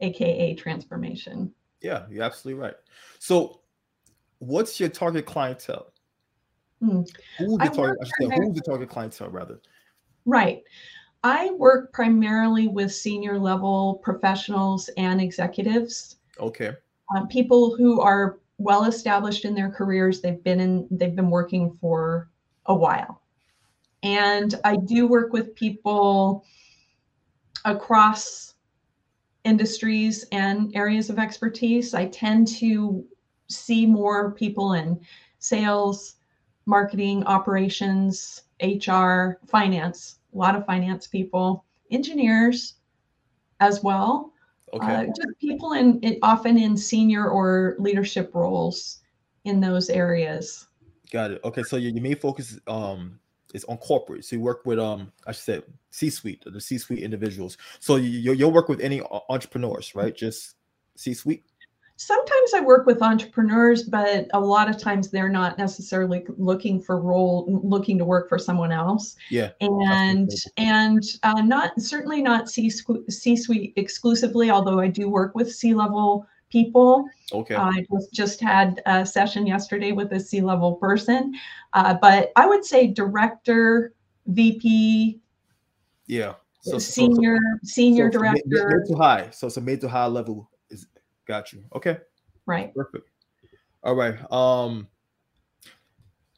aka 0.00 0.54
transformation. 0.54 1.52
Yeah 1.80 2.06
you're 2.10 2.24
absolutely 2.24 2.62
right. 2.62 2.74
So 3.18 3.60
what's 4.38 4.78
your 4.78 4.88
target 4.88 5.26
clientele? 5.26 5.92
Hmm. 6.80 7.02
who's 7.38 7.58
the 7.58 7.70
target 7.70 7.96
I 8.00 8.04
should 8.04 8.30
say, 8.30 8.36
who's 8.36 8.54
the 8.56 8.62
target 8.62 8.88
clientele 8.90 9.30
rather? 9.30 9.60
Right. 10.26 10.62
I 11.22 11.50
work 11.52 11.92
primarily 11.94 12.68
with 12.68 12.92
senior 12.92 13.38
level 13.38 14.00
professionals 14.02 14.90
and 14.98 15.20
executives 15.20 16.16
okay 16.38 16.72
um, 17.14 17.28
people 17.28 17.76
who 17.76 18.00
are 18.00 18.38
well 18.58 18.84
established 18.84 19.44
in 19.44 19.54
their 19.54 19.70
careers 19.70 20.20
they've 20.20 20.42
been 20.44 20.60
in 20.60 20.86
they've 20.90 21.16
been 21.16 21.30
working 21.30 21.76
for 21.80 22.30
a 22.66 22.74
while 22.74 23.20
and 24.02 24.60
i 24.64 24.76
do 24.76 25.06
work 25.06 25.32
with 25.32 25.54
people 25.54 26.44
across 27.64 28.54
industries 29.44 30.24
and 30.32 30.74
areas 30.74 31.10
of 31.10 31.18
expertise. 31.18 31.94
I 31.94 32.06
tend 32.06 32.48
to 32.58 33.04
see 33.48 33.86
more 33.86 34.32
people 34.32 34.72
in 34.72 34.98
sales, 35.38 36.16
marketing, 36.66 37.24
operations, 37.24 38.42
HR, 38.62 39.38
finance, 39.46 40.18
a 40.34 40.38
lot 40.38 40.56
of 40.56 40.64
finance 40.64 41.06
people, 41.06 41.64
engineers 41.90 42.76
as 43.60 43.82
well. 43.82 44.32
Okay. 44.74 44.94
Uh, 44.94 45.04
just 45.06 45.38
people 45.40 45.72
in, 45.72 46.00
in 46.00 46.18
often 46.22 46.58
in 46.58 46.76
senior 46.76 47.28
or 47.28 47.76
leadership 47.78 48.34
roles 48.34 49.00
in 49.44 49.60
those 49.60 49.88
areas. 49.88 50.66
Got 51.12 51.30
it. 51.30 51.40
Okay, 51.44 51.62
so 51.62 51.76
your, 51.76 51.92
your 51.92 52.02
main 52.02 52.16
focus 52.16 52.58
um 52.66 53.20
is 53.54 53.64
on 53.64 53.76
corporate. 53.76 54.24
So 54.24 54.36
you 54.36 54.42
work 54.42 54.66
with 54.66 54.80
um 54.80 55.12
I 55.26 55.32
should 55.32 55.44
say 55.44 55.62
C-suite, 55.90 56.42
the 56.44 56.60
C-suite 56.60 56.98
individuals. 56.98 57.56
So 57.78 57.96
you 57.96 58.32
you'll 58.32 58.50
work 58.50 58.68
with 58.68 58.80
any 58.80 59.00
entrepreneurs, 59.28 59.94
right? 59.94 60.14
Just 60.14 60.56
C-suite. 60.96 61.44
Sometimes 61.96 62.54
I 62.54 62.60
work 62.60 62.86
with 62.86 63.02
entrepreneurs, 63.02 63.84
but 63.84 64.26
a 64.34 64.40
lot 64.40 64.68
of 64.68 64.78
times 64.78 65.10
they're 65.10 65.28
not 65.28 65.58
necessarily 65.58 66.24
looking 66.36 66.80
for 66.80 67.00
role, 67.00 67.46
looking 67.62 67.98
to 67.98 68.04
work 68.04 68.28
for 68.28 68.38
someone 68.38 68.72
else. 68.72 69.14
Yeah. 69.30 69.50
And 69.60 70.30
and 70.56 71.02
uh, 71.22 71.40
not 71.42 71.80
certainly 71.80 72.20
not 72.20 72.50
C 72.50 72.68
C-suite 72.68 73.74
exclusively, 73.76 74.50
although 74.50 74.80
I 74.80 74.88
do 74.88 75.08
work 75.08 75.36
with 75.36 75.52
C-level 75.52 76.26
people. 76.54 77.04
Okay. 77.32 77.54
Uh, 77.54 77.64
I 77.64 77.86
just, 77.92 78.12
just 78.12 78.40
had 78.40 78.80
a 78.86 79.04
session 79.04 79.46
yesterday 79.46 79.92
with 79.92 80.12
a 80.12 80.20
C 80.20 80.40
level 80.40 80.74
person. 80.76 81.34
Uh, 81.72 81.94
but 81.94 82.32
I 82.36 82.46
would 82.46 82.64
say 82.64 82.86
director, 82.86 83.92
VP. 84.26 85.20
Yeah. 86.06 86.34
So, 86.60 86.78
senior, 86.78 87.36
so, 87.36 87.68
senior 87.68 88.10
so 88.10 88.18
director. 88.18 88.42
Mid, 88.46 88.66
mid 88.68 88.86
to 88.88 88.94
high. 88.94 89.30
So 89.30 89.48
it's 89.48 89.56
a 89.56 89.60
mid 89.60 89.80
to 89.82 89.88
high 89.88 90.06
level 90.06 90.48
got 91.26 91.52
you. 91.52 91.64
Okay. 91.74 91.98
Right. 92.46 92.74
Perfect. 92.74 93.08
All 93.82 93.94
right. 93.94 94.16
Um 94.30 94.88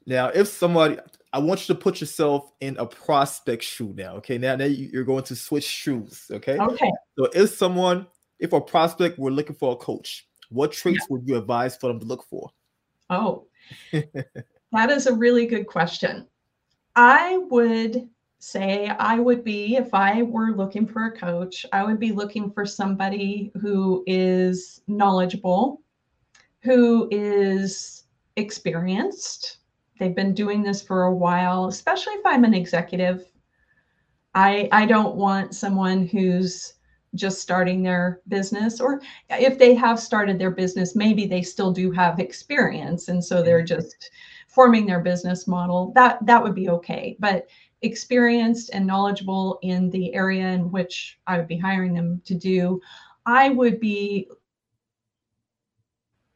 now 0.05 0.27
if 0.27 0.47
somebody 0.47 0.97
I 1.33 1.39
want 1.39 1.67
you 1.67 1.75
to 1.75 1.79
put 1.79 1.99
yourself 1.99 2.51
in 2.61 2.77
a 2.77 2.85
prospect 2.85 3.63
shoe 3.63 3.93
now. 3.95 4.15
Okay. 4.15 4.37
Now, 4.37 4.55
now 4.55 4.65
you're 4.65 5.03
going 5.03 5.23
to 5.25 5.35
switch 5.35 5.65
shoes. 5.65 6.25
Okay. 6.31 6.57
Okay. 6.57 6.91
So 7.17 7.25
if 7.33 7.51
someone 7.51 8.07
if 8.39 8.53
a 8.53 8.61
prospect 8.61 9.19
were 9.19 9.31
looking 9.31 9.55
for 9.55 9.73
a 9.73 9.75
coach, 9.75 10.27
what 10.49 10.71
traits 10.71 10.99
yeah. 11.01 11.05
would 11.09 11.27
you 11.27 11.37
advise 11.37 11.75
for 11.75 11.87
them 11.87 11.99
to 11.99 12.05
look 12.05 12.23
for? 12.29 12.49
Oh, 13.09 13.47
that 13.91 14.89
is 14.89 15.07
a 15.07 15.13
really 15.13 15.45
good 15.45 15.67
question. 15.67 16.27
I 16.95 17.37
would 17.49 18.09
say 18.39 18.87
I 18.87 19.19
would 19.19 19.43
be, 19.43 19.75
if 19.75 19.93
I 19.93 20.21
were 20.21 20.51
looking 20.51 20.87
for 20.87 21.05
a 21.05 21.17
coach, 21.17 21.65
I 21.71 21.83
would 21.83 21.99
be 21.99 22.11
looking 22.11 22.51
for 22.51 22.65
somebody 22.65 23.51
who 23.59 24.03
is 24.05 24.81
knowledgeable, 24.87 25.81
who 26.61 27.07
is 27.11 28.03
experienced. 28.35 29.57
They've 29.99 30.15
been 30.15 30.33
doing 30.33 30.61
this 30.61 30.81
for 30.81 31.05
a 31.05 31.15
while, 31.15 31.67
especially 31.67 32.13
if 32.13 32.25
I'm 32.25 32.43
an 32.43 32.53
executive. 32.53 33.25
I, 34.35 34.69
I 34.71 34.85
don't 34.85 35.15
want 35.15 35.55
someone 35.55 36.05
who's 36.05 36.73
just 37.15 37.41
starting 37.41 37.81
their 37.81 38.21
business 38.27 38.79
or 38.79 39.01
if 39.29 39.57
they 39.57 39.73
have 39.73 39.99
started 39.99 40.37
their 40.37 40.51
business 40.51 40.95
maybe 40.95 41.25
they 41.25 41.41
still 41.41 41.71
do 41.71 41.89
have 41.89 42.19
experience 42.19 43.07
and 43.07 43.23
so 43.23 43.41
they're 43.41 43.63
just 43.63 44.11
forming 44.47 44.85
their 44.85 44.99
business 44.99 45.47
model 45.47 45.91
that 45.95 46.23
that 46.25 46.43
would 46.43 46.53
be 46.53 46.69
okay 46.69 47.15
but 47.19 47.47
experienced 47.81 48.71
and 48.73 48.85
knowledgeable 48.85 49.59
in 49.61 49.89
the 49.91 50.13
area 50.13 50.47
in 50.47 50.71
which 50.71 51.19
i 51.27 51.37
would 51.37 51.47
be 51.47 51.57
hiring 51.57 51.93
them 51.93 52.21
to 52.25 52.33
do 52.33 52.81
i 53.25 53.49
would 53.49 53.79
be 53.79 54.27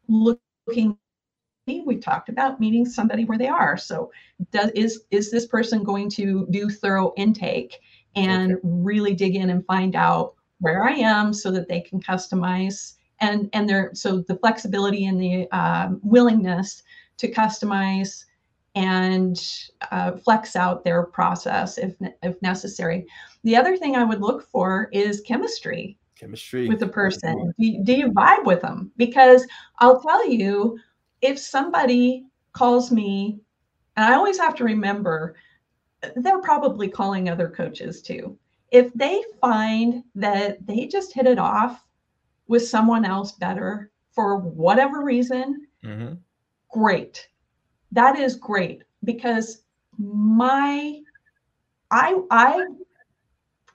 looking 0.08 0.98
we 1.86 1.96
talked 1.96 2.28
about 2.28 2.60
meeting 2.60 2.86
somebody 2.86 3.24
where 3.24 3.38
they 3.38 3.48
are 3.48 3.78
so 3.78 4.12
does 4.52 4.72
is 4.72 5.04
is 5.10 5.32
this 5.32 5.46
person 5.48 5.84
going 5.84 6.10
to 6.10 6.46
do 6.50 6.70
thorough 6.70 7.14
intake 7.16 7.80
and 8.16 8.54
okay. 8.54 8.62
really 8.64 9.14
dig 9.14 9.36
in 9.36 9.50
and 9.50 9.66
find 9.66 9.96
out 9.96 10.36
where 10.60 10.84
I 10.84 10.92
am 10.92 11.34
so 11.34 11.52
that 11.52 11.68
they 11.68 11.82
can 11.82 12.02
customize 12.02 12.96
and 13.20 13.50
and 13.54 13.68
there 13.68 13.92
so 13.94 14.20
the 14.28 14.36
flexibility 14.36 15.06
and 15.06 15.22
the 15.22 15.50
um, 15.52 16.00
willingness 16.04 16.84
to 17.18 17.32
customize 17.32 18.26
and 18.76 19.42
uh, 19.92 20.14
flex 20.14 20.56
out 20.56 20.84
their 20.84 21.04
process 21.04 21.78
if 21.78 21.96
if 22.24 22.42
necessary. 22.42 23.06
The 23.44 23.56
other 23.56 23.76
thing 23.76 23.96
I 23.96 24.04
would 24.04 24.22
look 24.22 24.48
for 24.50 24.90
is 24.92 25.22
chemistry. 25.22 25.98
Chemistry 26.18 26.68
with 26.68 26.80
the 26.80 26.88
person. 26.88 27.54
Do, 27.60 27.84
do 27.84 27.94
you 27.94 28.12
vibe 28.12 28.46
with 28.46 28.62
them? 28.62 28.92
Because 28.98 29.46
I'll 29.80 30.02
tell 30.02 30.28
you, 30.28 30.78
if 31.22 31.40
somebody 31.40 32.26
calls 32.54 32.92
me, 32.92 33.40
and 33.98 34.06
I 34.06 34.16
always 34.16 34.38
have 34.38 34.56
to 34.56 34.64
remember, 34.64 35.36
they're 36.16 36.42
probably 36.42 36.88
calling 36.88 37.30
other 37.30 37.50
coaches 37.50 38.02
too 38.02 38.38
if 38.72 38.94
they 38.94 39.22
find 39.40 40.04
that 40.16 40.66
they 40.66 40.88
just 40.88 41.14
hit 41.14 41.28
it 41.28 41.38
off 41.38 41.86
with 42.48 42.68
someone 42.68 43.06
else 43.06 43.34
better 43.34 43.92
for 44.14 44.38
whatever 44.38 45.04
reason, 45.04 45.68
mm-hmm. 45.84 46.14
great. 46.72 47.28
That 47.92 48.18
is 48.18 48.36
great 48.36 48.84
because 49.04 49.64
my 49.98 51.02
I 51.92 52.22
I 52.30 52.66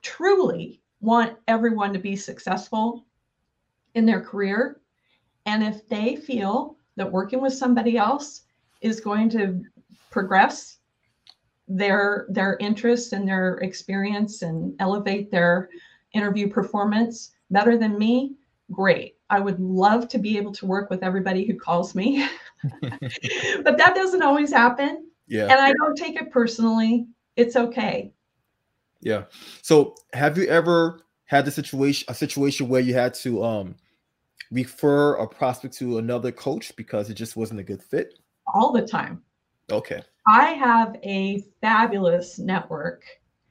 truly 0.02 0.80
want 1.00 1.36
everyone 1.48 1.92
to 1.92 1.98
be 1.98 2.16
successful 2.16 3.04
in 3.94 4.06
their 4.06 4.20
career. 4.20 4.80
And 5.44 5.62
if 5.62 5.86
they 5.88 6.16
feel 6.16 6.76
that 6.96 7.10
working 7.10 7.40
with 7.40 7.52
somebody 7.52 7.96
else 7.96 8.42
is 8.80 9.00
going 9.00 9.28
to 9.30 9.62
progress 10.10 10.78
their 11.68 12.26
their 12.30 12.56
interests 12.60 13.12
and 13.12 13.28
their 13.28 13.56
experience 13.58 14.42
and 14.42 14.74
elevate 14.80 15.30
their 15.30 15.68
interview 16.14 16.48
performance 16.48 17.32
better 17.50 17.76
than 17.76 17.98
me, 17.98 18.36
great. 18.72 19.16
I 19.28 19.40
would 19.40 19.60
love 19.60 20.08
to 20.08 20.18
be 20.18 20.36
able 20.36 20.52
to 20.52 20.66
work 20.66 20.88
with 20.88 21.02
everybody 21.02 21.44
who 21.44 21.58
calls 21.58 21.94
me. 21.94 22.26
but 22.62 23.76
that 23.78 23.92
doesn't 23.94 24.22
always 24.22 24.52
happen. 24.52 25.08
Yeah. 25.28 25.44
And 25.44 25.60
I 25.60 25.72
don't 25.72 25.96
take 25.96 26.16
it 26.16 26.30
personally. 26.30 27.06
It's 27.36 27.56
okay. 27.56 28.12
Yeah. 29.00 29.24
So 29.62 29.94
have 30.12 30.38
you 30.38 30.46
ever 30.46 31.00
had 31.24 31.44
the 31.44 31.50
situation 31.50 32.06
a 32.08 32.14
situation 32.14 32.68
where 32.68 32.80
you 32.80 32.94
had 32.94 33.14
to 33.14 33.44
um 33.44 33.76
refer 34.50 35.14
a 35.14 35.26
prospect 35.26 35.76
to 35.78 35.98
another 35.98 36.32
coach 36.32 36.74
because 36.76 37.10
it 37.10 37.14
just 37.14 37.36
wasn't 37.36 37.60
a 37.60 37.64
good 37.64 37.82
fit? 37.82 38.18
All 38.54 38.72
the 38.72 38.86
time. 38.86 39.22
Okay. 39.70 40.02
I 40.28 40.52
have 40.52 40.96
a 41.02 41.44
fabulous 41.60 42.38
network. 42.38 43.04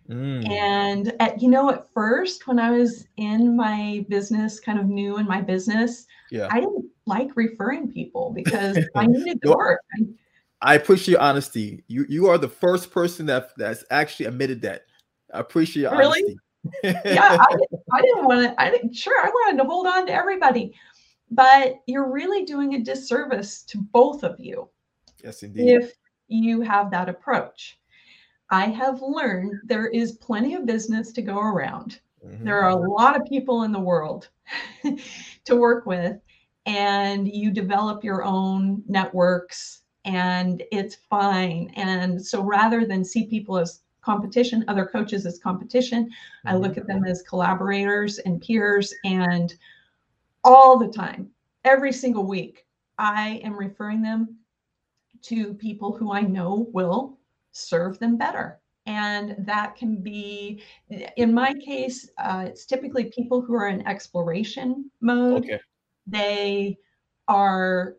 Mm. 0.09 0.47
And 0.49 1.13
at, 1.19 1.41
you 1.41 1.49
know, 1.49 1.69
at 1.71 1.91
first, 1.91 2.47
when 2.47 2.59
I 2.59 2.71
was 2.71 3.07
in 3.17 3.55
my 3.55 4.05
business, 4.09 4.59
kind 4.59 4.77
of 4.79 4.85
new 4.85 5.17
in 5.17 5.25
my 5.27 5.41
business, 5.41 6.05
Yeah. 6.31 6.47
I 6.51 6.59
didn't 6.59 6.85
like 7.07 7.35
referring 7.35 7.91
people 7.91 8.31
because 8.35 8.77
I 8.95 9.07
needed 9.07 9.39
the 9.41 9.55
work. 9.55 9.81
I- 10.61 10.75
appreciate 10.75 11.13
your 11.13 11.21
honesty. 11.21 11.83
You 11.87 12.05
you 12.09 12.27
are 12.27 12.37
the 12.37 12.47
first 12.47 12.91
person 12.91 13.25
that 13.27 13.49
that's 13.57 13.83
actually 13.91 14.25
admitted 14.27 14.61
that. 14.61 14.83
I 15.33 15.39
appreciate 15.39 15.83
your 15.83 15.97
Really? 15.97 16.21
honesty. 16.83 17.09
yeah, 17.13 17.37
I, 17.39 17.45
didn't- 17.51 17.81
I 17.93 18.01
didn't 18.01 18.25
want 18.25 18.41
to. 18.43 18.61
I 18.61 18.69
didn't. 18.71 18.93
Sure, 18.95 19.19
I 19.25 19.29
wanted 19.29 19.61
to 19.61 19.67
hold 19.67 19.85
on 19.87 20.05
to 20.07 20.13
everybody, 20.13 20.73
but 21.31 21.75
you're 21.87 22.11
really 22.11 22.45
doing 22.45 22.75
a 22.75 22.79
disservice 22.79 23.61
to 23.63 23.79
both 23.91 24.23
of 24.23 24.39
you 24.39 24.69
yes, 25.23 25.43
indeed. 25.43 25.69
if 25.81 25.93
you 26.27 26.61
have 26.61 26.89
that 26.91 27.09
approach. 27.09 27.77
I 28.49 28.65
have 28.65 29.01
learned 29.01 29.59
there 29.65 29.87
is 29.87 30.13
plenty 30.13 30.53
of 30.53 30.65
business 30.65 31.11
to 31.13 31.21
go 31.21 31.39
around. 31.39 31.99
Mhm. 32.23 32.43
There 32.43 32.61
are 32.61 32.69
a 32.69 32.89
lot 32.89 33.19
of 33.19 33.25
people 33.27 33.63
in 33.63 33.71
the 33.71 33.79
world 33.79 34.29
to 35.45 35.55
work 35.55 35.85
with, 35.85 36.19
and 36.65 37.27
you 37.27 37.51
develop 37.51 38.03
your 38.03 38.23
own 38.23 38.83
networks, 38.87 39.81
and 40.05 40.63
it's 40.71 40.95
fine. 40.95 41.71
And 41.75 42.23
so 42.23 42.43
rather 42.43 42.85
than 42.85 43.03
see 43.03 43.25
people 43.25 43.57
as 43.57 43.81
competition, 44.01 44.63
other 44.67 44.85
coaches 44.85 45.25
as 45.25 45.39
competition, 45.39 46.11
I 46.45 46.53
Mhm. 46.53 46.61
look 46.61 46.77
at 46.77 46.85
them 46.85 47.03
as 47.05 47.23
collaborators 47.23 48.19
and 48.19 48.39
peers, 48.41 48.93
and 49.03 49.53
all 50.43 50.77
the 50.77 50.87
time, 50.87 51.31
every 51.63 51.91
single 51.91 52.25
week, 52.25 52.67
I 52.99 53.41
am 53.43 53.57
referring 53.57 54.03
them 54.03 54.37
to 55.23 55.55
people 55.55 55.91
who 55.91 56.11
I 56.11 56.21
know 56.21 56.67
will 56.71 57.14
serve 57.55 57.97
them 57.99 58.17
better. 58.17 58.59
And 58.85 59.35
that 59.39 59.75
can 59.75 59.95
be, 59.95 60.61
in 61.17 61.33
my 61.33 61.53
case, 61.53 62.09
uh, 62.19 62.45
it's 62.47 62.65
typically 62.65 63.05
people 63.05 63.41
who 63.41 63.55
are 63.55 63.67
in 63.69 63.85
exploration 63.87 64.91
mode. 65.01 65.45
Okay. 65.45 65.59
They 66.05 66.77
are 67.27 67.95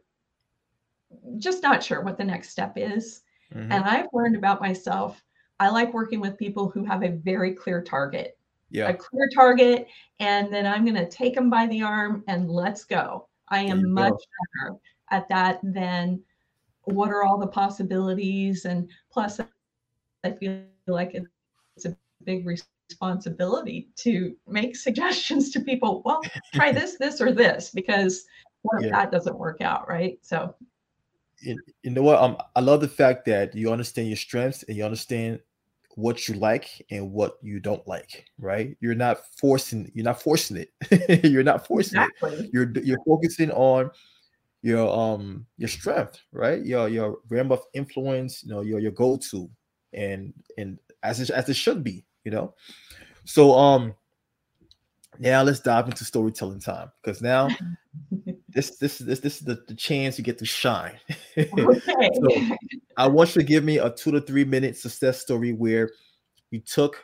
just 1.38 1.62
not 1.62 1.82
sure 1.82 2.02
what 2.02 2.18
the 2.18 2.24
next 2.24 2.50
step 2.50 2.74
is. 2.76 3.22
Mhm. 3.52 3.72
And 3.72 3.84
I've 3.84 4.06
learned 4.12 4.36
about 4.36 4.60
myself, 4.60 5.22
I 5.58 5.70
like 5.70 5.92
working 5.92 6.20
with 6.20 6.38
people 6.38 6.68
who 6.68 6.84
have 6.84 7.02
a 7.02 7.10
very 7.10 7.54
clear 7.54 7.82
target 7.82 8.38
Yeah. 8.70 8.88
a 8.88 8.94
clear 8.94 9.28
target, 9.34 9.88
and 10.20 10.52
then 10.52 10.66
I'm 10.66 10.84
going 10.84 10.96
to 10.96 11.08
take 11.08 11.34
them 11.34 11.48
by 11.48 11.66
the 11.66 11.82
arm 11.82 12.24
and 12.28 12.50
let's 12.50 12.84
go. 12.84 13.28
I 13.48 13.60
am 13.60 13.92
much 13.92 14.12
go. 14.12 14.18
better 14.64 14.78
at 15.10 15.28
that 15.28 15.60
than 15.62 16.22
what 16.86 17.10
are 17.10 17.22
all 17.24 17.38
the 17.38 17.46
possibilities. 17.46 18.64
And 18.64 18.88
plus, 19.10 19.40
I 20.24 20.30
feel 20.30 20.62
like 20.86 21.14
it's 21.14 21.84
a 21.84 21.96
big 22.24 22.46
responsibility 22.46 23.90
to 23.96 24.34
make 24.46 24.76
suggestions 24.88 25.50
to 25.52 25.60
people. 25.60 26.02
Well, 26.04 26.22
try 26.54 26.72
this, 26.72 26.96
this, 26.96 27.20
or 27.20 27.32
this, 27.32 27.70
because 27.70 28.24
what 28.62 28.80
if 28.80 28.86
Yeah. 28.86 28.92
that 28.92 29.12
doesn't 29.12 29.38
work 29.38 29.60
out, 29.60 29.88
right? 29.88 30.18
So, 30.22 30.54
you, 31.40 31.58
you 31.82 31.90
know 31.90 32.02
what? 32.02 32.20
Um, 32.20 32.36
I 32.54 32.60
love 32.60 32.80
the 32.80 32.88
fact 32.88 33.26
that 33.26 33.54
you 33.54 33.70
understand 33.70 34.08
your 34.08 34.16
strengths 34.16 34.62
and 34.62 34.76
you 34.76 34.84
understand 34.84 35.40
what 35.96 36.28
you 36.28 36.34
like 36.34 36.84
and 36.90 37.12
what 37.12 37.36
you 37.42 37.58
don't 37.60 37.86
like. 37.86 38.26
Right? 38.38 38.76
You're 38.80 38.94
not 38.94 39.18
forcing. 39.38 39.90
You're 39.94 40.04
not 40.04 40.22
forcing 40.22 40.56
it. 40.56 41.24
you're 41.24 41.42
not 41.42 41.66
forcing 41.66 42.00
it. 42.00 42.10
exactly. 42.22 42.50
You're 42.52 42.70
you're 42.82 43.04
focusing 43.06 43.50
on 43.50 43.90
your 44.66 44.92
um 44.92 45.46
your 45.58 45.68
strength, 45.68 46.18
right? 46.32 46.64
Your 46.64 46.88
your 46.88 47.18
realm 47.28 47.52
of 47.52 47.62
influence. 47.72 48.42
You 48.42 48.50
know, 48.50 48.62
your 48.62 48.80
your 48.80 48.90
go 48.90 49.16
to, 49.30 49.48
and 49.92 50.34
and 50.58 50.78
as 51.04 51.20
it, 51.20 51.30
as 51.30 51.48
it 51.48 51.54
should 51.54 51.84
be. 51.84 52.04
You 52.24 52.32
know. 52.32 52.54
So 53.24 53.54
um. 53.54 53.94
Now 55.18 55.42
let's 55.42 55.60
dive 55.60 55.86
into 55.86 56.04
storytelling 56.04 56.60
time 56.60 56.92
because 57.02 57.22
now 57.22 57.48
this 58.50 58.76
this 58.76 58.98
this 58.98 59.20
this 59.20 59.36
is 59.36 59.46
the, 59.46 59.64
the 59.66 59.74
chance 59.74 60.18
you 60.18 60.24
get 60.24 60.36
to 60.38 60.44
shine. 60.44 60.98
Okay. 61.38 61.48
So- 62.20 62.56
I 62.98 63.06
want 63.06 63.34
you 63.34 63.40
to 63.42 63.46
give 63.46 63.62
me 63.64 63.78
a 63.78 63.90
two 63.90 64.10
to 64.10 64.20
three 64.20 64.44
minute 64.44 64.76
success 64.76 65.20
story 65.20 65.52
where 65.52 65.90
you 66.50 66.60
took 66.60 67.02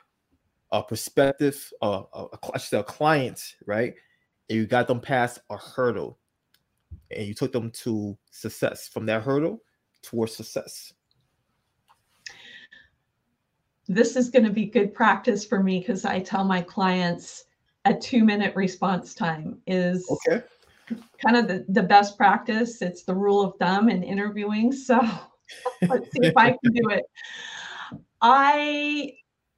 a 0.73 0.83
perspective, 0.83 1.71
uh, 1.83 2.03
a, 2.13 2.25
a, 2.25 2.39
I 2.55 2.59
should 2.59 2.69
say 2.69 2.79
a 2.79 2.83
client, 2.83 3.41
right? 3.67 3.95
And 4.49 4.59
you 4.59 4.67
got 4.67 4.89
them 4.89 5.01
past 5.01 5.39
a 5.51 5.57
hurdle 5.57 6.19
and 7.11 7.27
you 7.27 7.35
took 7.35 7.53
them 7.53 7.71
to 7.71 8.17
success 8.31 8.89
from 8.89 9.07
that 9.07 9.23
hurdle 9.23 9.63
towards 10.03 10.35
success. 10.37 10.93
this 13.89 14.17
is 14.17 14.31
going 14.31 14.45
to 14.45 14.51
be 14.51 14.67
good 14.67 14.95
practice 14.95 15.45
for 15.45 15.63
me 15.63 15.81
because 15.81 16.05
I 16.05 16.21
tell 16.21 16.45
my 16.45 16.63
clients 16.63 17.45
a 17.85 17.95
two 17.95 18.25
minute 18.25 18.55
response 18.55 19.15
time 19.15 19.59
is 19.67 20.09
Okay. 20.09 20.43
kind 21.25 21.37
of 21.37 21.49
the, 21.49 21.65
the 21.69 21.83
best 21.83 22.17
practice. 22.17 22.81
It's 22.81 23.03
the 23.03 23.15
rule 23.15 23.43
of 23.43 23.55
thumb 23.59 23.89
in 23.89 24.03
interviewing. 24.03 24.73
So 24.73 25.01
let's 25.89 26.13
see 26.13 26.27
if 26.27 26.37
I 26.37 26.51
can 26.51 26.73
do 26.73 26.89
it. 26.91 27.05
I 28.21 29.15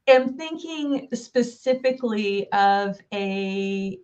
am 0.08 0.36
thinking 0.36 1.08
specifically 1.12 2.50
of 2.52 2.98
a 3.12 3.98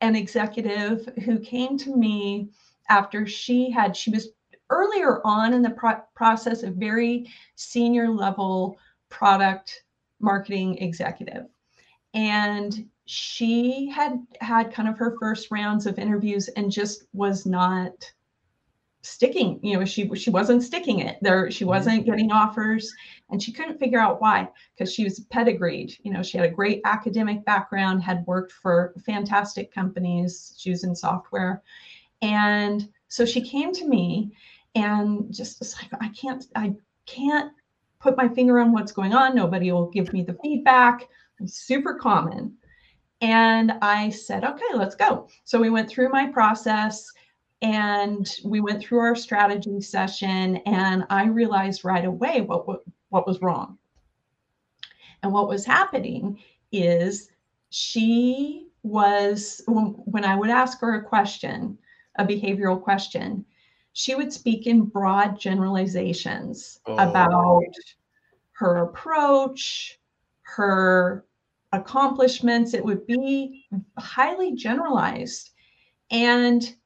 an 0.00 0.16
executive 0.16 1.08
who 1.24 1.38
came 1.38 1.78
to 1.78 1.96
me 1.96 2.50
after 2.88 3.26
she 3.26 3.70
had 3.70 3.96
she 3.96 4.10
was 4.10 4.30
earlier 4.70 5.20
on 5.26 5.52
in 5.52 5.62
the 5.62 5.70
pro- 5.70 6.02
process 6.14 6.62
a 6.62 6.70
very 6.70 7.30
senior 7.54 8.08
level 8.08 8.78
product 9.08 9.84
marketing 10.20 10.78
executive. 10.78 11.46
And 12.14 12.86
she 13.06 13.88
had 13.88 14.18
had 14.40 14.72
kind 14.72 14.88
of 14.88 14.96
her 14.98 15.16
first 15.18 15.50
rounds 15.50 15.86
of 15.86 15.98
interviews 15.98 16.48
and 16.48 16.70
just 16.70 17.04
was 17.12 17.44
not 17.44 17.92
sticking 19.02 19.60
you 19.62 19.78
know 19.78 19.84
she 19.84 20.08
she 20.14 20.30
wasn't 20.30 20.62
sticking 20.62 21.00
it 21.00 21.18
there. 21.20 21.50
She 21.50 21.64
Mhm. 21.64 21.68
wasn't 21.68 22.06
getting 22.06 22.32
offers 22.32 22.90
and 23.30 23.42
she 23.42 23.52
couldn't 23.52 23.78
figure 23.78 24.00
out 24.00 24.20
why 24.22 24.48
because 24.74 24.92
she 24.94 25.04
was 25.04 25.20
pedigreed 25.30 25.94
you 26.02 26.10
know 26.10 26.22
she 26.22 26.38
had 26.38 26.48
a 26.48 26.52
great 26.52 26.80
academic 26.86 27.44
background 27.44 28.02
had 28.02 28.26
worked 28.26 28.52
for 28.52 28.94
fantastic 29.04 29.70
companies 29.74 30.54
she 30.56 30.70
was 30.70 30.84
in 30.84 30.96
software 30.96 31.62
and 32.24 32.88
so 33.08 33.26
she 33.26 33.42
came 33.42 33.72
to 33.72 33.86
me 33.86 34.32
and 34.74 35.32
just 35.32 35.58
was 35.58 35.76
like 35.76 35.90
i 36.00 36.08
can't 36.08 36.46
i 36.56 36.74
can't 37.06 37.52
put 38.00 38.16
my 38.16 38.28
finger 38.28 38.58
on 38.58 38.72
what's 38.72 38.92
going 38.92 39.14
on. 39.14 39.34
Nobody 39.34 39.72
will 39.72 39.88
give 39.88 40.12
me 40.12 40.22
the 40.22 40.36
feedback. 40.42 41.08
It's 41.40 41.66
super 41.66 41.94
common. 41.94 42.54
And 43.20 43.72
i 43.82 44.10
said 44.10 44.44
okay 44.44 44.72
let's 44.74 44.96
go. 44.96 45.28
So 45.44 45.60
we 45.60 45.70
went 45.70 45.88
through 45.88 46.08
my 46.08 46.26
process 46.26 47.10
and 47.62 48.30
we 48.44 48.60
went 48.60 48.82
through 48.82 48.98
our 48.98 49.14
strategy 49.14 49.80
session 49.80 50.56
and 50.66 51.04
i 51.10 51.26
realized 51.26 51.84
right 51.84 52.04
away 52.04 52.40
what 52.40 52.66
what, 52.66 52.80
what 53.10 53.26
was 53.26 53.42
wrong. 53.42 53.78
And 55.22 55.32
what 55.32 55.48
was 55.48 55.64
happening 55.64 56.38
is 56.72 57.30
she 57.68 58.68
was 58.82 59.62
when, 59.66 59.86
when 60.14 60.24
i 60.24 60.34
would 60.34 60.50
ask 60.50 60.80
her 60.80 60.96
a 60.96 61.04
question 61.04 61.78
a 62.16 62.24
behavioral 62.24 62.80
question. 62.80 63.44
She 63.92 64.14
would 64.14 64.32
speak 64.32 64.66
in 64.66 64.84
broad 64.84 65.38
generalizations 65.38 66.80
Oh. 66.86 66.94
about 66.94 67.62
her 68.52 68.78
approach 68.78 69.98
her 70.42 71.24
accomplishments. 71.72 72.74
It 72.74 72.84
would 72.84 73.06
be 73.06 73.66
highly 73.98 74.54
generalized. 74.54 75.50
And 76.10 76.76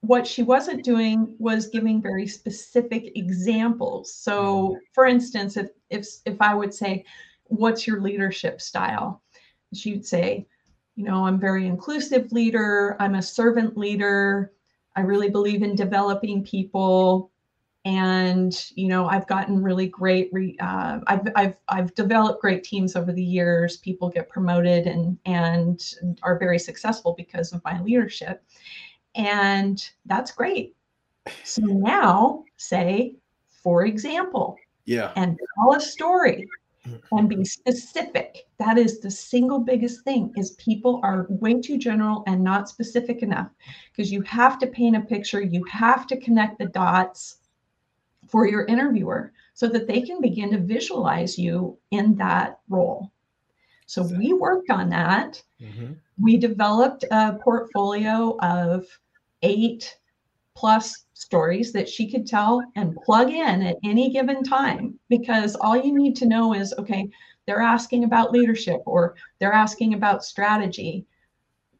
what 0.00 0.26
she 0.26 0.42
wasn't 0.42 0.84
doing 0.84 1.34
was 1.38 1.68
giving 1.68 2.00
very 2.00 2.26
specific 2.28 3.16
examples. 3.16 4.14
So 4.14 4.68
mm-hmm. 4.68 4.76
for 4.92 5.06
instance 5.06 5.56
if 5.56 5.70
if 5.90 6.06
if 6.26 6.40
i 6.40 6.54
would 6.54 6.72
say 6.72 7.04
what's 7.48 7.86
your 7.86 8.00
leadership 8.00 8.60
style? 8.60 9.22
She'd 9.74 10.06
say, 10.06 10.46
you 10.96 11.04
know, 11.04 11.26
I'm 11.26 11.38
very 11.38 11.66
inclusive 11.66 12.32
leader. 12.32 12.96
I'm 12.98 13.14
a 13.14 13.22
servant 13.22 13.76
leader. 13.76 14.52
I 14.96 15.02
really 15.02 15.28
believe 15.28 15.62
in 15.62 15.76
developing 15.76 16.42
people. 16.42 17.30
And 17.84 18.52
you 18.74 18.88
know, 18.88 19.06
I've 19.06 19.28
gotten 19.28 19.62
really 19.62 19.86
great. 19.86 20.30
Re, 20.32 20.56
uh, 20.58 20.98
I've 21.06 21.28
I've 21.36 21.54
I've 21.68 21.94
developed 21.94 22.40
great 22.40 22.64
teams 22.64 22.96
over 22.96 23.12
the 23.12 23.22
years. 23.22 23.76
People 23.76 24.08
get 24.08 24.28
promoted 24.28 24.86
and 24.86 25.16
and 25.24 25.94
are 26.22 26.38
very 26.38 26.58
successful 26.58 27.14
because 27.16 27.52
of 27.52 27.62
my 27.62 27.80
leadership, 27.82 28.42
and 29.14 29.88
that's 30.06 30.32
great. 30.32 30.74
So 31.44 31.62
now, 31.62 32.44
say, 32.56 33.14
for 33.62 33.86
example, 33.86 34.56
Yeah. 34.84 35.12
and 35.14 35.38
tell 35.56 35.74
a 35.74 35.80
story 35.80 36.48
and 37.12 37.28
be 37.28 37.44
specific. 37.44 38.46
That 38.58 38.78
is 38.78 39.00
the 39.00 39.10
single 39.10 39.60
biggest 39.60 40.02
thing 40.02 40.32
is 40.36 40.52
people 40.52 41.00
are 41.02 41.26
way 41.28 41.60
too 41.60 41.78
general 41.78 42.22
and 42.26 42.42
not 42.42 42.68
specific 42.68 43.22
enough. 43.22 43.50
Because 43.90 44.12
you 44.12 44.22
have 44.22 44.58
to 44.60 44.66
paint 44.66 44.96
a 44.96 45.00
picture 45.00 45.40
you 45.40 45.64
have 45.64 46.06
to 46.08 46.16
connect 46.16 46.58
the 46.58 46.66
dots 46.66 47.38
for 48.28 48.46
your 48.46 48.64
interviewer 48.66 49.32
so 49.54 49.68
that 49.68 49.86
they 49.86 50.02
can 50.02 50.20
begin 50.20 50.50
to 50.50 50.58
visualize 50.58 51.38
you 51.38 51.78
in 51.90 52.16
that 52.16 52.60
role. 52.68 53.10
So 53.86 54.02
we 54.02 54.32
worked 54.32 54.70
on 54.70 54.90
that. 54.90 55.42
Mhm. 55.60 55.96
we 56.18 56.36
developed 56.38 57.04
a 57.10 57.34
portfolio 57.44 58.38
of 58.40 58.86
eight 59.42 59.98
plus 60.56 61.04
stories 61.14 61.72
that 61.72 61.88
she 61.88 62.10
could 62.10 62.26
tell 62.26 62.62
and 62.74 62.96
plug 63.04 63.30
in 63.30 63.62
at 63.62 63.76
any 63.84 64.10
given 64.10 64.42
time 64.42 64.98
because 65.08 65.54
all 65.56 65.76
you 65.76 65.96
need 65.96 66.16
to 66.16 66.26
know 66.26 66.54
is 66.54 66.74
okay 66.78 67.08
they're 67.46 67.60
asking 67.60 68.04
about 68.04 68.32
leadership 68.32 68.82
or 68.86 69.14
they're 69.38 69.52
asking 69.52 69.94
about 69.94 70.24
strategy. 70.24 71.06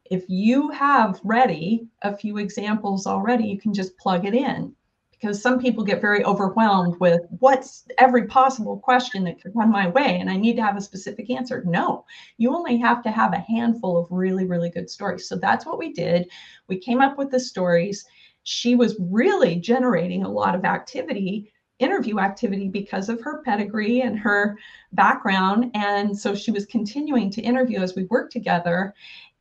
If 0.09 0.23
you 0.29 0.69
have 0.69 1.19
ready 1.23 1.87
a 2.01 2.15
few 2.15 2.37
examples 2.37 3.05
already 3.05 3.45
you 3.45 3.59
can 3.59 3.73
just 3.73 3.97
plug 3.97 4.25
it 4.25 4.33
in 4.33 4.73
because 5.11 5.41
some 5.41 5.59
people 5.59 5.83
get 5.83 5.99
very 5.99 6.23
overwhelmed 6.23 6.95
with 6.99 7.21
what's 7.39 7.85
every 7.97 8.27
possible 8.27 8.77
question 8.77 9.23
that 9.25 9.41
could 9.41 9.55
run 9.55 9.71
my 9.71 9.87
way 9.89 10.19
and 10.19 10.29
i 10.29 10.37
need 10.37 10.55
to 10.55 10.61
have 10.61 10.77
a 10.77 10.81
specific 10.81 11.29
answer. 11.29 11.63
No 11.65 12.05
you 12.37 12.55
only 12.55 12.77
have 12.77 13.03
to 13.03 13.11
have 13.11 13.33
a 13.33 13.39
handful 13.39 13.97
of 13.97 14.07
really 14.09 14.45
really 14.45 14.69
good 14.69 14.89
stories. 14.89 15.27
So 15.27 15.35
that's 15.35 15.65
what 15.65 15.79
we 15.79 15.91
did. 15.91 16.29
We 16.69 16.77
came 16.77 17.01
up 17.01 17.17
with 17.17 17.31
the 17.31 17.39
stories 17.39 18.05
she 18.49 18.75
was 18.75 18.95
really 18.97 19.57
generating 19.57 20.23
a 20.23 20.31
lot 20.31 20.55
of 20.55 20.63
activity 20.63 21.51
interview 21.79 22.17
activity 22.17 22.69
because 22.69 23.09
of 23.09 23.21
her 23.21 23.43
pedigree 23.43 24.01
and 24.01 24.17
her 24.17 24.57
background. 24.93 25.69
And 25.73 26.17
so 26.17 26.33
she 26.33 26.49
was 26.49 26.65
continuing 26.65 27.29
to 27.31 27.41
interview 27.41 27.81
as 27.81 27.93
we 27.93 28.05
worked 28.05 28.31
together. 28.31 28.95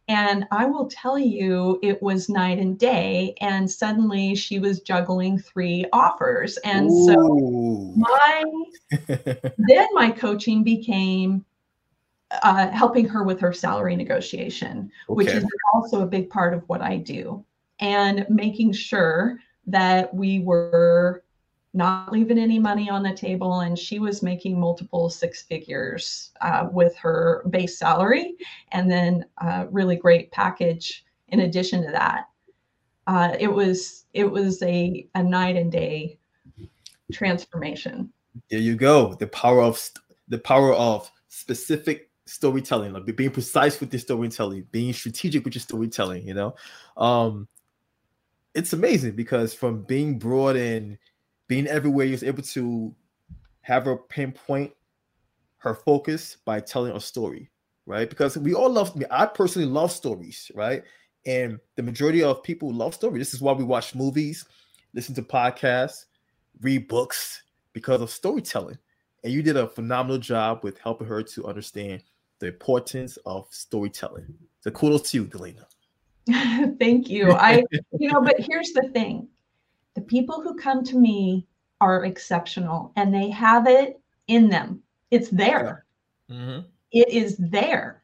And 0.09 0.45
i 0.51 0.65
will 0.65 0.89
tell 0.89 1.19
you 1.19 1.79
it 1.83 2.03
was 2.03 2.29
night 2.29 2.59
and 2.59 2.79
day 2.79 3.35
and 3.41 3.71
suddenly 3.71 4.35
she 4.35 4.59
was 4.59 4.81
juggling 4.81 5.39
three 5.39 5.87
offers. 5.93 6.57
And 6.59 6.91
so 6.91 7.95
my 7.97 8.45
then 9.07 9.87
my 9.93 10.11
coaching 10.11 10.65
became 10.65 11.45
uh, 12.43 12.71
helping 12.71 13.09
her 13.09 13.23
with 13.23 13.39
her 13.39 13.53
salary 13.53 13.95
negotiation, 13.95 14.91
which 15.07 15.29
is 15.29 15.47
also 15.73 16.03
a 16.03 16.07
big 16.07 16.29
part 16.29 16.55
of 16.55 16.69
what 16.69 16.83
I 16.83 16.97
do, 16.97 17.45
and 17.81 18.27
making 18.29 18.73
sure 18.73 19.39
that 19.67 20.13
we 20.15 20.41
were 20.41 21.23
not 21.75 22.11
leaving 22.11 22.39
any 22.39 22.59
money 22.59 22.89
on 22.89 23.03
the 23.03 23.13
table. 23.13 23.61
And 23.61 23.79
she 23.79 23.99
was 23.99 24.23
making 24.23 24.59
multiple 24.59 25.11
six 25.11 25.43
figures 25.43 26.33
uh, 26.41 26.69
with 26.73 26.97
her 26.97 27.45
base 27.51 27.79
salary, 27.79 28.35
and 28.73 28.91
then 28.91 29.25
a 29.39 29.67
really 29.69 29.97
great 29.97 30.31
package 30.33 31.05
in 31.29 31.41
addition 31.41 31.85
to 31.85 31.93
that. 31.93 32.29
Uh, 33.07 33.37
it 33.39 33.53
was 33.53 34.07
it 34.15 34.29
was 34.31 34.63
a, 34.63 35.07
a 35.15 35.23
night 35.23 35.57
and 35.57 35.71
day 35.71 36.19
transformation. 37.13 38.13
There 38.51 38.59
you 38.59 38.75
go. 38.75 39.15
The 39.15 39.29
power 39.29 39.63
of 39.63 39.81
the 40.29 40.39
power 40.39 40.75
of 40.75 41.11
specific 41.29 42.11
storytelling, 42.25 42.93
like 42.93 43.17
being 43.17 43.31
precise 43.31 43.79
with 43.79 43.93
your 43.93 44.01
storytelling, 44.01 44.67
being 44.73 44.93
strategic 44.93 45.45
with 45.45 45.55
your 45.55 45.63
storytelling. 45.63 46.27
You 46.27 46.35
know, 46.35 46.55
um, 46.97 47.49
it's 48.57 48.73
amazing 48.73 49.13
because 49.13 49.53
from 49.55 49.83
being 49.83 50.19
broad 50.19 50.57
and 50.57 50.99
being 51.47 51.67
everywhere, 51.67 52.07
you're 52.07 52.25
able 52.25 52.43
to 52.43 52.95
have 53.61 53.85
her 53.85 53.97
pinpoint 53.97 54.73
her 55.59 55.75
focus 55.75 56.37
by 56.45 56.61
telling 56.61 56.93
a 56.93 57.01
story, 57.01 57.51
right? 57.87 58.09
Because 58.09 58.39
we 58.39 58.55
all 58.55 58.71
love. 58.71 58.97
Me. 58.97 59.05
I 59.11 59.27
personally 59.27 59.69
love 59.69 59.93
stories, 59.93 60.51
right? 60.55 60.83
And 61.27 61.59
the 61.77 61.83
majority 61.83 62.23
of 62.23 62.43
people 62.43 62.73
love 62.73 62.95
stories. 62.95 63.21
This 63.21 63.35
is 63.35 63.41
why 63.41 63.53
we 63.53 63.65
watch 63.65 63.95
movies, 63.95 64.45
listen 64.95 65.15
to 65.17 65.23
podcasts, 65.23 66.07
read 66.63 66.89
books 66.89 67.43
because 67.73 68.01
of 68.01 68.11
storytelling. 68.11 68.79
And 69.25 69.33
you 69.33 69.43
did 69.43 69.57
a 69.57 69.69
phenomenal 69.69 70.19
job 70.19 70.61
with 70.63 70.79
helping 70.79 71.09
her 71.09 71.23
to 71.23 71.47
understand 71.47 72.03
the 72.39 72.47
importance 72.49 73.19
of 73.27 73.49
storytelling. 73.51 74.33
So 74.61 74.71
kudos 74.71 75.11
to 75.11 75.19
you, 75.19 75.25
Dalena. 75.27 75.65
Thank 76.79 77.09
you. 77.09 77.33
I, 77.33 77.63
you 77.99 78.13
know, 78.13 78.21
but 78.21 78.41
here's 78.41 78.73
the 78.73 78.89
thing 78.93 79.29
the 79.95 80.01
people 80.03 80.43
who 80.43 80.55
come 80.57 80.85
to 80.85 80.99
me 80.99 81.47
are 81.81 82.05
exceptional 82.05 82.93
and 82.97 83.15
they 83.15 83.31
have 83.31 83.67
it 83.67 84.01
in 84.29 84.49
them. 84.49 84.83
It's 85.11 85.29
there, 85.31 85.85
Mm-hmm. 86.31 86.67
it 86.91 87.09
is 87.09 87.37
there. 87.39 88.03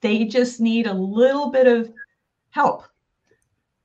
They 0.00 0.24
just 0.24 0.60
need 0.60 0.86
a 0.88 0.92
little 0.92 1.50
bit 1.50 1.68
of 1.68 1.92
help 2.50 2.84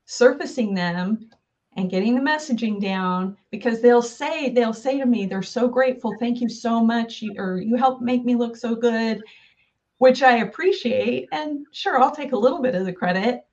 surfacing 0.06 0.74
them 0.74 1.30
and 1.78 1.90
getting 1.90 2.16
the 2.16 2.22
messaging 2.22 2.82
down 2.82 3.38
because 3.52 3.82
they'll 3.82 4.02
say 4.02 4.50
they'll 4.50 4.74
say 4.74 5.00
to 5.00 5.06
me 5.06 5.26
they're 5.26 5.42
so 5.42 5.68
grateful 5.68 6.16
thank 6.20 6.42
you 6.42 6.50
so 6.50 6.84
much 6.84 7.22
you, 7.22 7.34
or 7.38 7.60
you 7.60 7.76
helped 7.76 8.02
make 8.02 8.24
me 8.24 8.36
look 8.36 8.56
so 8.56 8.76
good 8.76 9.22
which 9.98 10.24
i 10.24 10.38
appreciate 10.38 11.28
and 11.32 11.66
sure 11.72 12.00
i'll 12.00 12.16
take 12.16 12.32
a 12.34 12.38
little 12.38 12.62
bit 12.62 12.76
of 12.76 12.86
the 12.86 12.94
credit 12.94 13.46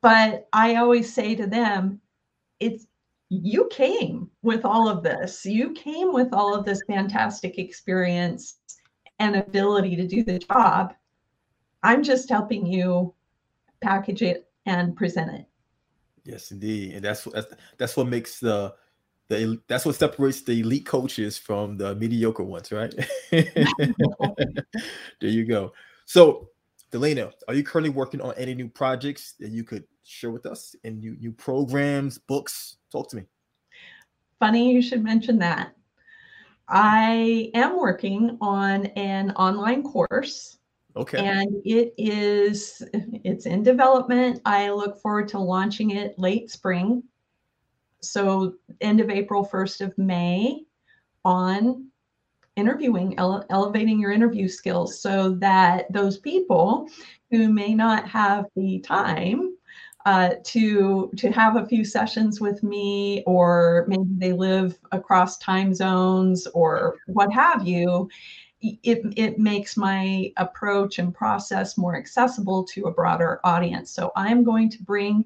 but 0.00 0.48
i 0.52 0.76
always 0.76 1.12
say 1.12 1.34
to 1.34 1.46
them 1.46 2.00
it's 2.60 2.86
you 3.30 3.68
came 3.70 4.30
with 4.42 4.64
all 4.64 4.88
of 4.88 5.02
this 5.02 5.44
you 5.44 5.72
came 5.72 6.12
with 6.12 6.32
all 6.32 6.54
of 6.54 6.64
this 6.64 6.82
fantastic 6.86 7.58
experience 7.58 8.58
and 9.18 9.36
ability 9.36 9.96
to 9.96 10.06
do 10.06 10.22
the 10.22 10.38
job 10.38 10.94
i'm 11.82 12.02
just 12.02 12.28
helping 12.28 12.66
you 12.66 13.12
package 13.80 14.22
it 14.22 14.48
and 14.66 14.96
present 14.96 15.30
it 15.30 15.46
Yes, 16.28 16.50
indeed, 16.50 16.92
and 16.92 17.02
that's 17.02 17.24
that's 17.24 17.54
that's 17.78 17.96
what 17.96 18.06
makes 18.06 18.38
the 18.38 18.74
the 19.28 19.58
that's 19.66 19.86
what 19.86 19.94
separates 19.94 20.42
the 20.42 20.60
elite 20.60 20.84
coaches 20.84 21.38
from 21.38 21.78
the 21.78 21.94
mediocre 21.94 22.42
ones, 22.42 22.70
right? 22.70 22.94
there 23.30 23.46
you 25.22 25.46
go. 25.46 25.72
So, 26.04 26.50
Dalena, 26.90 27.32
are 27.48 27.54
you 27.54 27.62
currently 27.62 27.90
working 27.90 28.20
on 28.20 28.34
any 28.36 28.54
new 28.54 28.68
projects 28.68 29.34
that 29.40 29.50
you 29.50 29.62
could 29.62 29.84
share 30.04 30.30
with 30.30 30.46
us? 30.46 30.74
And 30.84 31.00
new 31.00 31.16
new 31.16 31.32
programs, 31.32 32.18
books? 32.18 32.78
Talk 32.90 33.10
to 33.10 33.16
me. 33.16 33.24
funny 34.38 34.72
you 34.72 34.80
should 34.80 35.02
mention 35.02 35.38
that 35.38 35.74
i 36.68 37.50
am 37.54 37.76
working 37.76 38.38
on 38.40 38.86
an 38.96 39.30
online 39.32 39.82
course 39.82 40.58
Okay. 40.96 41.18
and 41.18 41.60
it 41.64 41.92
is 41.98 42.82
it's 43.24 43.46
in 43.46 43.62
development 43.62 44.40
i 44.44 44.70
look 44.70 45.00
forward 45.00 45.28
to 45.28 45.38
launching 45.38 45.90
it 45.90 46.18
late 46.18 46.50
spring 46.50 47.02
so 48.00 48.54
end 48.80 49.00
of 49.00 49.10
april 49.10 49.44
1st 49.44 49.80
of 49.80 49.98
may 49.98 50.62
on 51.24 51.87
interviewing 52.58 53.18
ele- 53.18 53.44
elevating 53.50 54.00
your 54.00 54.12
interview 54.12 54.48
skills 54.48 55.00
so 55.00 55.30
that 55.36 55.90
those 55.92 56.18
people 56.18 56.88
who 57.30 57.48
may 57.52 57.74
not 57.74 58.08
have 58.08 58.46
the 58.56 58.80
time 58.80 59.54
uh, 60.06 60.30
to 60.42 61.10
to 61.16 61.30
have 61.30 61.56
a 61.56 61.66
few 61.66 61.84
sessions 61.84 62.40
with 62.40 62.62
me 62.62 63.22
or 63.26 63.84
maybe 63.88 64.08
they 64.16 64.32
live 64.32 64.78
across 64.92 65.38
time 65.38 65.74
zones 65.74 66.46
or 66.48 66.96
what 67.06 67.32
have 67.32 67.66
you 67.66 68.08
it, 68.60 69.00
it 69.16 69.38
makes 69.38 69.76
my 69.76 70.32
approach 70.36 70.98
and 70.98 71.14
process 71.14 71.78
more 71.78 71.96
accessible 71.96 72.64
to 72.64 72.86
a 72.86 72.92
broader 72.92 73.40
audience. 73.44 73.90
So 73.90 74.10
I'm 74.16 74.42
going 74.42 74.68
to 74.70 74.82
bring 74.82 75.24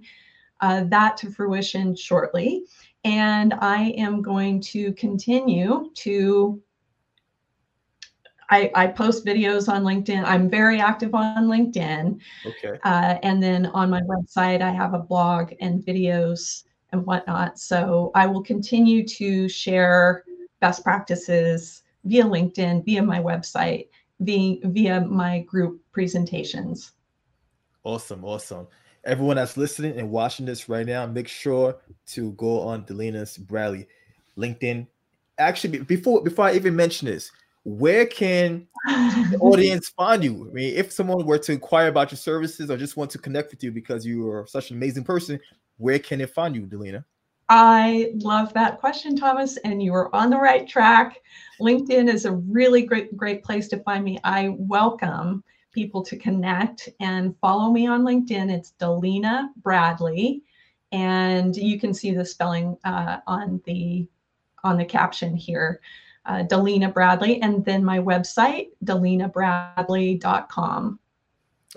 uh, 0.61 0.85
that 0.89 1.17
to 1.19 1.31
fruition 1.31 1.97
shortly. 1.97 2.65
And 3.05 3.55
I 3.55 3.95
am 3.97 4.21
going 4.23 4.61
to 4.63 4.93
continue 4.95 5.91
to. 5.95 6.63
I, 8.53 8.71
I 8.75 8.87
post 8.87 9.25
videos 9.25 9.67
on 9.67 9.83
LinkedIn. 9.83 10.25
I'm 10.25 10.51
very 10.51 10.79
active 10.79 11.15
on 11.15 11.47
LinkedIn. 11.47 12.21
Okay. 12.45 12.79
Uh, 12.85 13.17
and 13.23 13.43
then 13.43 13.67
on 13.67 13.89
my 13.89 14.03
website, 14.03 14.61
I 14.61 14.71
have 14.71 14.93
a 14.93 14.99
blog 14.99 15.55
and 15.61 15.83
videos 15.83 16.65
and 16.93 17.07
whatnot. 17.07 17.59
So 17.59 18.11
I 18.15 18.27
will 18.27 18.43
continue 18.43 19.07
to 19.09 19.49
share 19.49 20.25
best 20.61 20.85
practices 20.85 21.83
via 22.05 22.25
LinkedIn, 22.25 22.85
via 22.85 23.03
my 23.03 23.21
website, 23.21 23.89
via, 24.21 24.59
via 24.65 25.01
my 25.01 25.41
group 25.41 25.81
presentations. 25.93 26.93
Awesome, 27.85 28.23
awesome. 28.23 28.67
Everyone 29.05 29.37
that's 29.37 29.57
listening 29.57 29.99
and 29.99 30.11
watching 30.11 30.45
this 30.45 30.69
right 30.69 30.87
now, 30.87 31.07
make 31.07 31.27
sure 31.27 31.77
to 32.09 32.33
go 32.33 32.61
on 32.61 32.85
Dalena 32.85 33.27
Bradley 33.47 33.89
LinkedIn. 34.37 34.87
Actually, 35.39 35.79
before 35.79 36.23
before 36.23 36.45
I 36.45 36.53
even 36.53 36.77
mention 36.77 37.09
this, 37.09 37.33
where 37.65 38.07
can 38.07 38.67
the 38.87 39.39
audience 39.41 39.89
find 39.91 40.25
you? 40.25 40.49
I 40.49 40.53
mean, 40.53 40.75
if 40.75 40.93
someone 40.93 41.25
were 41.25 41.39
to 41.39 41.53
inquire 41.53 41.89
about 41.89 42.11
your 42.11 42.19
services 42.19 42.71
or 42.71 42.77
just 42.77 42.97
want 42.97 43.11
to 43.13 43.19
connect 43.19 43.53
with 43.53 43.63
you 43.63 43.71
because 43.71 44.05
you 44.05 44.29
are 44.31 44.47
such 44.47 44.71
an 44.71 44.77
amazing 44.77 45.05
person, 45.05 45.39
where 45.77 45.99
can 45.99 46.19
they 46.19 46.27
find 46.27 46.55
you, 46.55 46.63
Dalena? 46.63 47.05
I 47.49 48.13
love 48.17 48.53
that 48.55 48.79
question, 48.79 49.15
Thomas, 49.17 49.59
and 49.59 49.83
you 49.83 49.93
are 49.95 50.15
on 50.15 50.31
the 50.31 50.39
right 50.39 50.67
track. 50.67 51.21
LinkedIn 51.61 52.13
is 52.13 52.25
a 52.25 52.33
really 52.33 52.83
great, 52.83 53.17
great 53.17 53.45
place 53.45 53.69
to 53.69 53.83
find 53.83 54.05
me. 54.05 54.19
I 54.25 54.55
welcome 54.59 55.45
people 55.73 56.03
to 56.03 56.17
connect 56.17 56.89
and 57.01 57.37
follow 57.41 57.71
me 57.71 57.87
on 57.87 58.03
LinkedIn. 58.03 58.51
It's 58.51 58.75
Dalena 58.81 59.49
Bradley, 59.57 60.43
and 60.93 61.55
you 61.57 61.79
can 61.79 61.93
see 61.93 62.13
the 62.13 62.25
spelling 62.25 62.77
uh, 62.85 63.19
on 63.27 63.61
the 63.67 64.09
on 64.65 64.79
the 64.79 64.85
caption 64.85 65.37
here. 65.37 65.81
Uh, 66.25 66.45
Dalena 66.45 66.93
Bradley, 66.93 67.43
and 67.43 67.65
then 67.65 67.85
my 67.85 67.99
website, 67.99 68.69
dalenabradley.com. 68.85 71.01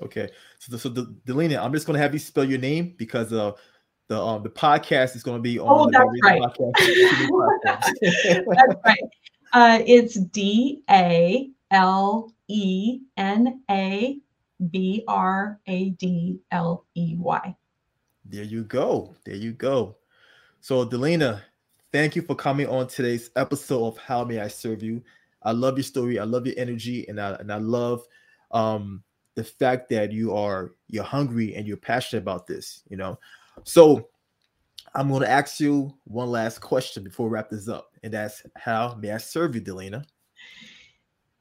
Okay, 0.04 0.30
so, 0.60 0.78
so 0.78 0.90
Dalena, 0.90 1.64
I'm 1.64 1.74
just 1.74 1.88
going 1.88 1.96
to 1.96 2.02
have 2.02 2.14
you 2.14 2.20
spell 2.20 2.44
your 2.44 2.60
name 2.60 2.94
because 2.98 3.34
uh, 3.34 3.54
the 4.08 4.22
um, 4.22 4.44
the 4.44 4.50
podcast 4.50 5.16
is 5.16 5.24
going 5.24 5.38
to 5.38 5.42
be 5.42 5.58
on. 5.58 5.68
Oh, 5.68 5.90
that's 5.90 6.06
right. 6.24 6.44
that's 7.64 7.92
right. 8.86 9.00
Uh, 9.54 9.80
it's 9.86 10.16
D 10.16 10.82
A 10.90 11.50
L 11.72 12.32
E 12.48 13.00
N 13.18 13.62
A 13.72 14.20
B 14.70 15.04
R 15.08 15.60
A 15.68 15.90
D 15.92 16.40
L 16.52 16.86
E 16.96 17.16
Y. 17.18 17.56
There 18.26 18.44
you 18.44 18.64
go. 18.64 19.16
There 19.26 19.36
you 19.36 19.54
go. 19.54 19.96
So, 20.62 20.86
Dalena, 20.86 21.42
thank 21.96 22.14
you 22.14 22.22
for 22.22 22.36
coming 22.36 22.68
on 22.68 22.86
today's 22.86 23.30
episode 23.38 23.88
of 23.88 23.98
How 23.98 24.26
May 24.26 24.42
I 24.42 24.50
Serve 24.50 24.84
You. 24.84 25.02
I 25.44 25.54
love 25.54 25.78
your 25.78 25.84
story. 25.86 26.20
I 26.20 26.26
love 26.26 26.46
your 26.46 26.56
energy, 26.58 27.08
and 27.08 27.22
I 27.22 27.36
and 27.36 27.50
I 27.50 27.58
love 27.58 28.06
um, 28.52 29.02
the 29.36 29.46
fact 29.46 29.88
that 29.92 30.12
you 30.12 30.36
are 30.36 30.74
you're 30.90 31.06
hungry 31.06 31.56
and 31.56 31.66
you're 31.66 31.78
passionate 31.78 32.22
about 32.22 32.48
this. 32.48 32.84
You 32.90 32.98
know, 32.98 33.18
so 33.64 34.10
I'm 34.94 35.08
going 35.08 35.22
to 35.22 35.30
ask 35.30 35.62
you 35.62 35.90
one 36.04 36.30
last 36.30 36.60
question 36.60 37.02
before 37.02 37.30
we 37.30 37.34
wrap 37.34 37.50
this 37.50 37.70
up, 37.70 37.92
and 38.04 38.14
that's 38.14 38.44
how 38.58 38.96
may 39.00 39.12
I 39.12 39.18
serve 39.18 39.56
you, 39.56 39.62
Dalena? 39.62 40.04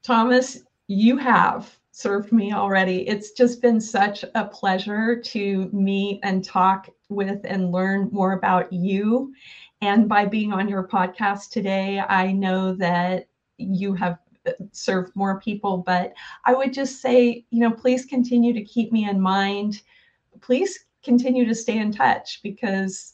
Thomas, 0.03 0.59
you 0.87 1.17
have 1.17 1.69
served 1.91 2.31
me 2.31 2.53
already. 2.53 3.05
It's 3.09 3.31
just 3.31 3.61
been 3.61 3.81
such 3.81 4.23
a 4.35 4.45
pleasure 4.45 5.19
to 5.19 5.69
meet 5.73 6.21
and 6.23 6.45
talk 6.45 6.89
with 7.09 7.41
and 7.43 7.71
learn 7.71 8.09
more 8.11 8.33
about 8.33 8.71
you. 8.71 9.33
And 9.85 10.09
by 10.09 10.25
being 10.25 10.51
on 10.51 10.67
your 10.67 10.87
podcast 10.87 11.51
today, 11.51 11.99
I 11.99 12.31
know 12.31 12.73
that 12.73 13.27
you 13.57 13.93
have 13.93 14.17
served 14.71 15.15
more 15.15 15.39
people. 15.39 15.77
But 15.77 16.13
I 16.43 16.55
would 16.55 16.73
just 16.73 17.01
say, 17.01 17.45
you 17.51 17.59
know, 17.59 17.69
please 17.69 18.03
continue 18.03 18.51
to 18.51 18.63
keep 18.63 18.91
me 18.91 19.07
in 19.07 19.21
mind. 19.21 19.83
Please 20.41 20.85
continue 21.03 21.45
to 21.45 21.53
stay 21.53 21.77
in 21.77 21.91
touch 21.91 22.39
because 22.41 23.13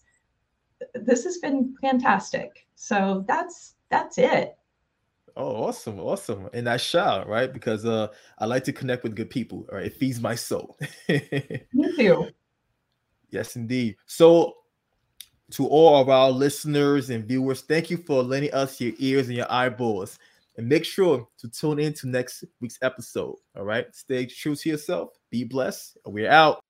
this 0.96 1.26
has 1.26 1.40
been 1.40 1.76
fantastic. 1.82 2.66
So 2.76 3.26
that's 3.28 3.76
that's 3.90 4.18
it. 4.18 4.56
Oh, 5.36 5.66
awesome, 5.66 6.00
awesome. 6.00 6.50
And 6.54 6.70
I 6.70 6.78
shall, 6.78 7.26
right? 7.26 7.52
Because 7.52 7.86
uh 7.86 8.08
I 8.40 8.46
like 8.46 8.64
to 8.64 8.74
connect 8.74 9.04
with 9.04 9.16
good 9.16 9.30
people, 9.30 9.66
right? 9.70 9.88
It 9.88 9.98
feeds 9.98 10.22
my 10.22 10.36
soul. 10.36 10.78
Me 11.10 11.96
too. 11.98 12.30
Yes, 13.30 13.58
indeed. 13.58 13.98
So 14.06 14.56
to 15.52 15.68
all 15.68 16.02
of 16.02 16.10
our 16.10 16.32
listeners 16.32 17.10
and 17.10 17.26
viewers, 17.26 17.62
thank 17.62 17.90
you 17.90 17.98
for 17.98 18.24
lending 18.24 18.54
us 18.54 18.80
your 18.80 18.94
ears 19.00 19.28
and 19.28 19.38
your 19.38 19.52
eyeballs. 19.52 20.18
And 20.58 20.68
make 20.68 20.84
sure 20.84 21.28
to 21.40 21.48
tune 21.48 21.80
in 21.80 21.94
to 21.94 22.08
next 22.08 22.44
week's 22.60 22.78
episode. 22.82 23.36
All 23.56 23.64
right. 23.64 23.88
Stay 23.96 24.26
true 24.26 24.56
to 24.56 24.70
yourself. 24.70 25.10
Be 25.30 25.44
blessed. 25.44 25.98
We're 26.06 26.30
out. 26.30 26.62